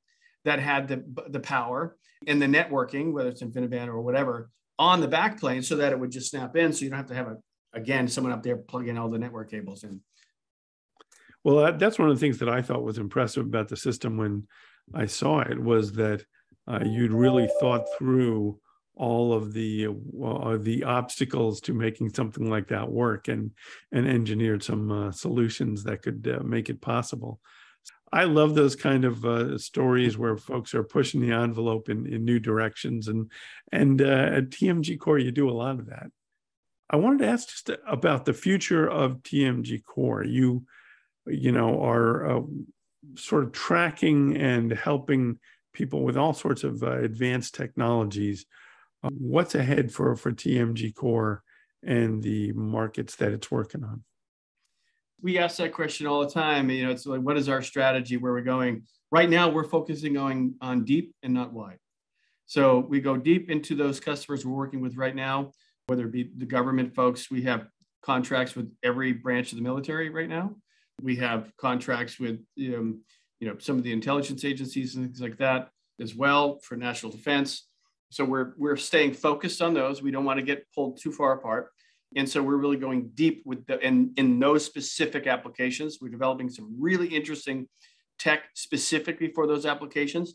that 0.45 0.59
had 0.59 0.89
the 0.89 1.05
the 1.29 1.41
power 1.41 1.97
and 2.27 2.41
the 2.41 2.47
networking, 2.47 3.13
whether 3.13 3.29
it's 3.29 3.43
InfiniBand 3.43 3.89
or 3.89 4.01
whatever, 4.01 4.51
on 4.79 5.01
the 5.01 5.09
backplane, 5.09 5.63
so 5.63 5.77
that 5.77 5.93
it 5.93 6.01
would 6.01 6.11
just 6.11 6.31
snap 6.31 6.57
in, 6.57 6.73
so 6.73 6.85
you 6.85 6.91
don't 6.91 6.99
have 6.99 7.07
to 7.09 7.15
have 7.15 7.29
a 7.29 7.37
again, 7.73 8.09
someone 8.09 8.33
up 8.33 8.43
there 8.43 8.57
plugging 8.57 8.99
all 8.99 9.09
the 9.09 9.19
network 9.19 9.51
cables 9.51 9.85
in. 9.85 10.01
Well, 11.45 11.77
that's 11.79 11.99
one 11.99 12.09
of 12.09 12.17
the 12.17 12.21
things 12.21 12.39
that 12.39 12.49
I 12.49 12.63
thought 12.63 12.83
was 12.83 12.99
impressive 12.99 13.47
about 13.47 13.69
the 13.69 13.77
system 13.77 14.17
when 14.17 14.47
I 14.95 15.07
saw 15.07 15.41
it 15.41 15.59
was 15.59 15.93
that 15.93 16.25
uh, 16.67 16.81
you'd 16.85 17.13
really 17.13 17.49
thought 17.61 17.87
through 17.97 18.61
all 18.99 19.33
of 19.33 19.53
the 19.53 19.87
uh, 19.87 20.57
the 20.59 20.83
obstacles 20.85 21.61
to 21.61 21.73
making 21.73 22.11
something 22.11 22.51
like 22.51 22.69
that 22.69 22.91
work 22.91 23.29
and 23.29 23.53
and 23.93 24.07
engineered 24.07 24.63
some 24.63 24.91
uh, 24.91 25.13
solutions 25.13 25.85
that 25.85 26.03
could 26.03 26.29
uh, 26.29 26.43
make 26.43 26.69
it 26.69 26.81
possible. 26.81 27.41
I 28.13 28.25
love 28.25 28.55
those 28.55 28.75
kind 28.75 29.05
of 29.05 29.25
uh, 29.25 29.59
stories 29.59 30.17
where 30.19 30.37
folks 30.37 30.75
are 30.75 30.83
pushing 30.83 31.21
the 31.21 31.33
envelope 31.33 31.89
in, 31.89 32.07
in 32.07 32.25
new 32.25 32.41
directions 32.41 33.09
and 33.09 33.31
and 33.71 34.03
uh, 34.03 34.31
at 34.35 34.51
TMGcore 34.51 35.23
you 35.23 35.31
do 35.31 35.49
a 35.49 35.53
lot 35.53 35.79
of 35.79 35.87
that. 35.87 36.11
I 36.91 36.97
wanted 36.97 37.19
to 37.21 37.27
ask 37.27 37.49
just 37.49 37.71
about 37.87 38.25
the 38.25 38.33
future 38.33 38.89
of 38.89 39.23
TMGcore. 39.23 40.31
You, 40.31 40.65
you 41.27 41.53
know, 41.53 41.83
are 41.83 42.39
uh, 42.39 42.41
sort 43.17 43.45
of 43.45 43.53
tracking 43.53 44.37
and 44.37 44.73
helping 44.73 45.39
people 45.75 46.03
with 46.03 46.17
all 46.17 46.33
sorts 46.33 46.65
of 46.65 46.83
uh, 46.83 46.99
advanced 46.99 47.55
technologies. 47.55 48.47
Uh, 49.03 49.11
what's 49.19 49.55
ahead 49.55 49.93
for 49.93 50.17
for 50.17 50.33
TMGcore 50.33 51.41
and 51.85 52.23
the 52.23 52.53
markets 52.53 53.17
that 53.17 53.33
it's 53.33 53.51
working 53.51 53.85
on? 53.85 54.03
We 55.21 55.37
ask 55.39 55.59
that 55.59 55.73
question 55.73 56.07
all 56.07 56.21
the 56.21 56.31
time. 56.31 56.71
You 56.71 56.87
know, 56.87 56.91
it's 56.91 57.05
like, 57.05 57.21
what 57.21 57.37
is 57.37 57.49
our 57.49 57.61
strategy? 57.61 58.17
Where 58.17 58.33
we're 58.33 58.41
going? 58.41 58.85
Right 59.11 59.29
now, 59.29 59.51
we're 59.51 59.65
focusing 59.65 60.17
on 60.17 60.55
on 60.63 60.85
deep 60.85 61.15
and 61.23 61.35
not 61.35 61.53
wide. 61.53 61.79
So 62.47 62.79
we 62.79 63.01
go 63.03 63.19
deep 63.19 63.51
into 63.51 63.75
those 63.75 64.01
customers 64.01 64.47
we're 64.47 64.57
working 64.57 64.81
with 64.81 64.97
right 64.97 65.15
now 65.15 65.53
whether 65.89 66.05
it 66.05 66.13
be 66.13 66.31
the 66.37 66.47
government 66.47 66.95
folks. 66.95 67.31
We 67.31 67.43
have 67.43 67.67
contracts 68.03 68.55
with 68.55 68.71
every 68.83 69.13
branch 69.13 69.53
of 69.53 69.59
the 69.59 69.65
military 69.65 70.11
right 70.11 70.29
now. 70.29 70.55
We 71.03 71.17
have 71.17 71.51
contracts 71.57 72.21
with 72.21 72.41
um, 72.59 73.03
you 73.41 73.49
know 73.49 73.57
some 73.59 73.77
of 73.77 73.83
the 73.83 73.93
intelligence 73.93 74.45
agencies 74.45 74.95
and 74.95 75.07
things 75.07 75.21
like 75.21 75.39
that 75.39 75.71
as 76.01 76.15
well 76.15 76.59
for 76.63 76.77
national 76.77 77.13
defense. 77.13 77.67
So 78.11 78.25
we're 78.25 78.53
we're 78.57 78.77
staying 78.77 79.15
focused 79.15 79.61
on 79.63 79.75
those. 79.75 80.03
We 80.03 80.11
don't 80.11 80.25
want 80.25 80.39
to 80.39 80.45
get 80.45 80.67
pulled 80.75 81.01
too 81.01 81.13
far 81.13 81.33
apart. 81.33 81.71
And 82.17 82.29
so 82.29 82.43
we're 82.43 82.57
really 82.57 82.79
going 82.79 83.11
deep 83.15 83.43
with 83.45 83.67
the 83.67 83.79
in, 83.87 84.13
in 84.17 84.39
those 84.39 84.65
specific 84.65 85.27
applications. 85.27 85.99
We're 86.01 86.09
developing 86.09 86.49
some 86.49 86.75
really 86.79 87.09
interesting 87.09 87.69
tech 88.19 88.45
specifically 88.55 89.31
for 89.35 89.47
those 89.47 89.67
applications. 89.67 90.35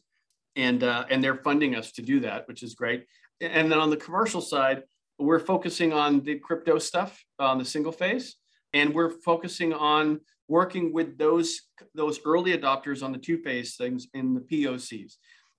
And 0.56 0.84
uh, 0.84 1.06
and 1.10 1.24
they're 1.24 1.42
funding 1.44 1.76
us 1.76 1.92
to 1.94 2.02
do 2.02 2.20
that, 2.22 2.48
which 2.48 2.64
is 2.64 2.76
great. 2.76 3.06
And 3.42 3.72
then 3.72 3.80
on 3.80 3.90
the 3.90 3.98
commercial 3.98 4.40
side, 4.40 4.84
we're 5.20 5.40
focusing 5.40 5.94
on 5.94 6.22
the 6.22 6.40
crypto 6.40 6.80
stuff 6.80 7.24
on 7.40 7.58
the 7.58 7.66
single 7.66 7.92
phase, 7.92 8.36
and 8.74 8.94
we're 8.94 9.10
focusing 9.10 9.74
on 9.74 10.20
working 10.48 10.94
with 10.94 11.18
those 11.18 11.62
those 11.96 12.20
early 12.26 12.58
adopters 12.58 13.04
on 13.04 13.12
the 13.12 13.18
two 13.18 13.38
phase 13.38 13.76
things 13.76 14.08
in 14.14 14.34
the 14.34 14.42
POCs. 14.42 15.14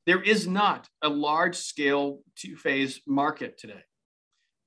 There 0.06 0.22
is 0.22 0.46
not 0.46 0.88
a 1.02 1.08
large 1.08 1.56
scale 1.56 2.20
two 2.36 2.56
phase 2.56 3.00
market 3.06 3.58
today. 3.58 3.82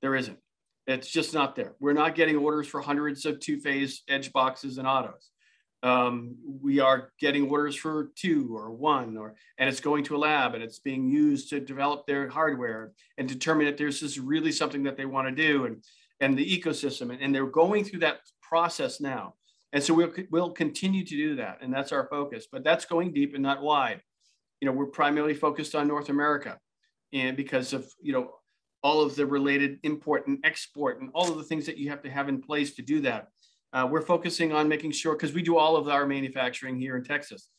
There 0.01 0.15
isn't. 0.15 0.39
It's 0.87 1.09
just 1.09 1.33
not 1.33 1.55
there. 1.55 1.75
We're 1.79 1.93
not 1.93 2.15
getting 2.15 2.37
orders 2.37 2.67
for 2.67 2.81
hundreds 2.81 3.25
of 3.25 3.39
two 3.39 3.59
phase 3.59 4.03
edge 4.07 4.31
boxes 4.31 4.77
and 4.77 4.87
autos 4.87 5.29
um, 5.83 6.35
we 6.61 6.79
are 6.79 7.11
getting 7.19 7.49
orders 7.49 7.75
for 7.75 8.11
two 8.15 8.49
or 8.51 8.71
one 8.71 9.15
or 9.15 9.35
and 9.57 9.69
it's 9.69 9.79
going 9.79 10.03
to 10.05 10.15
a 10.15 10.17
lab 10.17 10.55
and 10.55 10.63
it's 10.63 10.79
being 10.79 11.07
used 11.07 11.49
to 11.51 11.59
develop 11.59 12.07
their 12.07 12.27
hardware 12.27 12.93
and 13.17 13.29
determine 13.29 13.67
if 13.67 13.77
there's 13.77 14.01
this 14.01 14.11
is 14.11 14.19
really 14.19 14.51
something 14.51 14.83
that 14.83 14.97
they 14.97 15.05
want 15.05 15.27
to 15.27 15.35
do 15.35 15.65
and 15.65 15.83
and 16.19 16.37
the 16.37 16.59
ecosystem. 16.59 17.11
And, 17.11 17.21
and 17.21 17.33
they're 17.33 17.45
going 17.45 17.83
through 17.83 17.99
that 17.99 18.19
process 18.41 18.99
now. 18.99 19.35
And 19.73 19.83
so 19.83 19.93
we'll, 19.93 20.13
we'll 20.31 20.51
continue 20.51 21.03
to 21.03 21.15
do 21.15 21.35
that. 21.35 21.59
And 21.61 21.73
that's 21.73 21.91
our 21.91 22.07
focus. 22.09 22.47
But 22.51 22.63
that's 22.63 22.85
going 22.85 23.13
deep 23.13 23.33
and 23.33 23.43
not 23.43 23.61
wide. 23.61 24.01
You 24.61 24.65
know, 24.65 24.71
we're 24.71 24.87
primarily 24.87 25.33
focused 25.33 25.75
on 25.75 25.87
North 25.87 26.09
America. 26.09 26.57
And 27.13 27.37
because 27.37 27.73
of, 27.73 27.87
you 28.01 28.13
know, 28.13 28.31
all 28.83 29.01
of 29.01 29.15
the 29.15 29.25
related 29.25 29.79
import 29.83 30.27
and 30.27 30.39
export 30.43 31.01
and 31.01 31.09
all 31.13 31.29
of 31.29 31.37
the 31.37 31.43
things 31.43 31.65
that 31.65 31.77
you 31.77 31.89
have 31.89 32.01
to 32.03 32.09
have 32.09 32.29
in 32.29 32.41
place 32.41 32.75
to 32.75 32.81
do 32.81 33.01
that. 33.01 33.27
Uh, 33.73 33.87
we're 33.89 34.01
focusing 34.01 34.53
on 34.53 34.67
making 34.67 34.91
sure 34.91 35.13
because 35.13 35.33
we 35.33 35.41
do 35.41 35.57
all 35.57 35.75
of 35.75 35.87
our 35.87 36.05
manufacturing 36.05 36.79
here 36.79 36.95
in 36.95 37.03
Texas, 37.03 37.49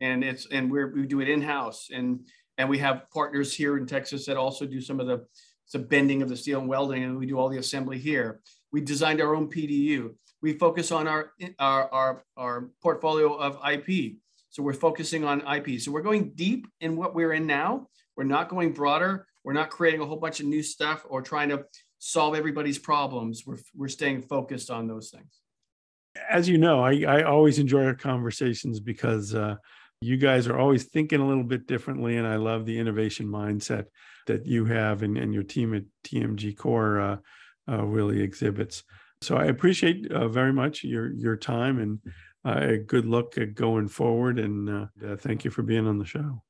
and 0.00 0.24
it's 0.24 0.46
and 0.50 0.70
we're, 0.70 0.94
we 0.94 1.06
do 1.06 1.20
it 1.20 1.28
in 1.28 1.42
house, 1.42 1.88
and 1.92 2.26
and 2.56 2.68
we 2.68 2.78
have 2.78 3.02
partners 3.12 3.54
here 3.54 3.76
in 3.76 3.86
Texas 3.86 4.26
that 4.26 4.36
also 4.36 4.66
do 4.66 4.80
some 4.80 5.00
of 5.00 5.06
the 5.06 5.26
some 5.66 5.82
bending 5.84 6.22
of 6.22 6.28
the 6.28 6.36
steel 6.36 6.60
and 6.60 6.68
welding, 6.68 7.04
and 7.04 7.18
we 7.18 7.26
do 7.26 7.38
all 7.38 7.48
the 7.48 7.58
assembly 7.58 7.98
here. 7.98 8.40
We 8.72 8.80
designed 8.80 9.20
our 9.20 9.34
own 9.34 9.50
PDU. 9.50 10.14
We 10.40 10.54
focus 10.54 10.90
on 10.90 11.06
our 11.06 11.32
our 11.58 11.92
our, 11.92 12.24
our 12.36 12.70
portfolio 12.82 13.34
of 13.34 13.58
IP. 13.70 14.16
So 14.50 14.62
we're 14.62 14.72
focusing 14.72 15.24
on 15.24 15.46
IP. 15.46 15.80
So 15.80 15.92
we're 15.92 16.02
going 16.02 16.30
deep 16.34 16.66
in 16.80 16.96
what 16.96 17.14
we're 17.14 17.34
in 17.34 17.46
now. 17.46 17.88
We're 18.16 18.24
not 18.24 18.48
going 18.48 18.72
broader. 18.72 19.26
We're 19.44 19.52
not 19.52 19.70
creating 19.70 20.00
a 20.00 20.06
whole 20.06 20.16
bunch 20.16 20.40
of 20.40 20.46
new 20.46 20.62
stuff 20.62 21.04
or 21.08 21.22
trying 21.22 21.50
to 21.50 21.64
solve 21.98 22.34
everybody's 22.34 22.78
problems. 22.78 23.44
We're, 23.46 23.58
we're 23.74 23.88
staying 23.88 24.22
focused 24.22 24.70
on 24.70 24.86
those 24.86 25.10
things. 25.10 25.40
As 26.30 26.48
you 26.48 26.58
know, 26.58 26.82
I, 26.82 27.04
I 27.06 27.22
always 27.22 27.58
enjoy 27.58 27.84
our 27.84 27.94
conversations 27.94 28.80
because 28.80 29.34
uh, 29.34 29.56
you 30.00 30.16
guys 30.16 30.46
are 30.46 30.58
always 30.58 30.84
thinking 30.84 31.20
a 31.20 31.26
little 31.26 31.44
bit 31.44 31.66
differently. 31.66 32.16
And 32.16 32.26
I 32.26 32.36
love 32.36 32.66
the 32.66 32.78
innovation 32.78 33.26
mindset 33.26 33.86
that 34.26 34.46
you 34.46 34.64
have 34.66 35.02
and, 35.02 35.16
and 35.16 35.34
your 35.34 35.42
team 35.42 35.74
at 35.74 35.84
TMGcore 36.04 37.18
uh, 37.68 37.72
uh, 37.72 37.84
really 37.84 38.20
exhibits. 38.20 38.84
So 39.20 39.36
I 39.36 39.46
appreciate 39.46 40.10
uh, 40.12 40.28
very 40.28 40.52
much 40.52 40.84
your, 40.84 41.12
your 41.12 41.36
time 41.36 41.78
and 41.78 41.98
uh, 42.44 42.74
a 42.74 42.78
good 42.78 43.04
luck 43.04 43.36
at 43.36 43.54
going 43.54 43.88
forward. 43.88 44.38
And 44.38 44.70
uh, 44.70 45.16
thank 45.16 45.44
you 45.44 45.50
for 45.50 45.62
being 45.62 45.86
on 45.86 45.98
the 45.98 46.04
show. 46.04 46.42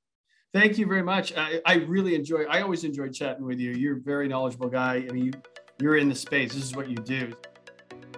Thank 0.53 0.79
you 0.79 0.87
very 0.87 1.03
much. 1.03 1.35
I, 1.37 1.61
I, 1.67 1.75
really 1.75 2.15
enjoy. 2.15 2.45
I 2.45 2.63
always 2.63 2.83
enjoy 2.83 3.11
chatting 3.11 3.45
with 3.45 3.59
you. 3.59 3.73
You're 3.73 3.99
a 3.99 4.01
very 4.01 4.29
knowledgeable 4.29 4.69
guy. 4.69 5.07
I 5.09 5.13
mean, 5.13 5.27
you, 5.27 5.33
you're 5.79 5.97
in 5.97 6.09
the 6.09 6.15
space. 6.15 6.55
This 6.55 6.65
is 6.65 6.75
what 6.75 6.89
you 6.89 6.97
do. 6.97 7.35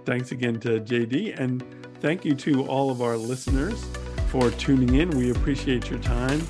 Thanks 0.05 0.33
again 0.33 0.59
to 0.61 0.81
JD, 0.81 1.39
and 1.39 1.65
thank 2.01 2.25
you 2.25 2.35
to 2.37 2.67
all 2.67 2.91
of 2.91 3.03
our 3.03 3.17
listeners 3.17 3.85
for 4.29 4.51
tuning 4.53 4.95
in. 4.95 5.11
We 5.11 5.31
appreciate 5.31 5.91
your 5.91 6.01
time 6.01 6.41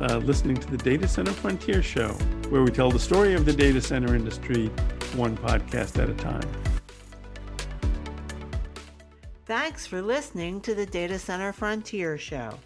uh, 0.00 0.16
listening 0.18 0.56
to 0.56 0.70
the 0.70 0.78
Data 0.78 1.06
Center 1.06 1.32
Frontier 1.32 1.82
Show, 1.82 2.08
where 2.48 2.62
we 2.62 2.70
tell 2.70 2.90
the 2.90 2.98
story 2.98 3.34
of 3.34 3.44
the 3.44 3.52
data 3.52 3.80
center 3.80 4.14
industry 4.14 4.68
one 5.14 5.36
podcast 5.36 6.02
at 6.02 6.08
a 6.08 6.14
time. 6.14 6.48
Thanks 9.44 9.86
for 9.86 10.00
listening 10.00 10.60
to 10.62 10.74
the 10.74 10.86
Data 10.86 11.18
Center 11.18 11.52
Frontier 11.52 12.16
Show. 12.16 12.58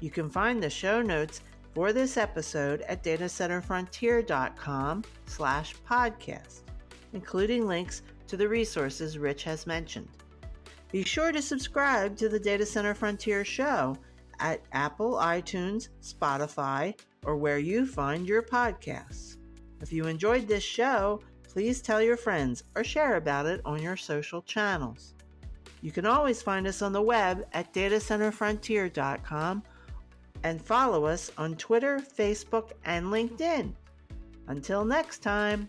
You 0.00 0.10
can 0.10 0.30
find 0.30 0.62
the 0.62 0.70
show 0.70 1.02
notes 1.02 1.42
for 1.74 1.92
this 1.92 2.16
episode 2.16 2.80
at 2.82 3.04
datacenterfrontier.com 3.04 5.04
slash 5.26 5.74
podcast, 5.88 6.60
including 7.12 7.66
links 7.66 8.02
to 8.30 8.36
the 8.36 8.48
resources 8.48 9.18
Rich 9.18 9.42
has 9.42 9.66
mentioned. 9.66 10.08
Be 10.92 11.02
sure 11.02 11.32
to 11.32 11.42
subscribe 11.42 12.16
to 12.16 12.28
the 12.28 12.38
Data 12.38 12.64
Center 12.64 12.94
Frontier 12.94 13.44
show 13.44 13.96
at 14.38 14.62
Apple, 14.70 15.14
iTunes, 15.14 15.88
Spotify, 16.00 16.96
or 17.24 17.36
where 17.36 17.58
you 17.58 17.84
find 17.84 18.28
your 18.28 18.42
podcasts. 18.42 19.36
If 19.80 19.92
you 19.92 20.06
enjoyed 20.06 20.46
this 20.46 20.62
show, 20.62 21.20
please 21.42 21.82
tell 21.82 22.00
your 22.00 22.16
friends 22.16 22.62
or 22.76 22.84
share 22.84 23.16
about 23.16 23.46
it 23.46 23.60
on 23.64 23.82
your 23.82 23.96
social 23.96 24.42
channels. 24.42 25.14
You 25.82 25.90
can 25.90 26.06
always 26.06 26.40
find 26.40 26.68
us 26.68 26.82
on 26.82 26.92
the 26.92 27.02
web 27.02 27.44
at 27.52 27.74
datacenterfrontier.com 27.74 29.62
and 30.44 30.62
follow 30.62 31.04
us 31.04 31.32
on 31.36 31.56
Twitter, 31.56 31.98
Facebook, 31.98 32.70
and 32.84 33.06
LinkedIn. 33.06 33.72
Until 34.46 34.84
next 34.84 35.18
time. 35.18 35.68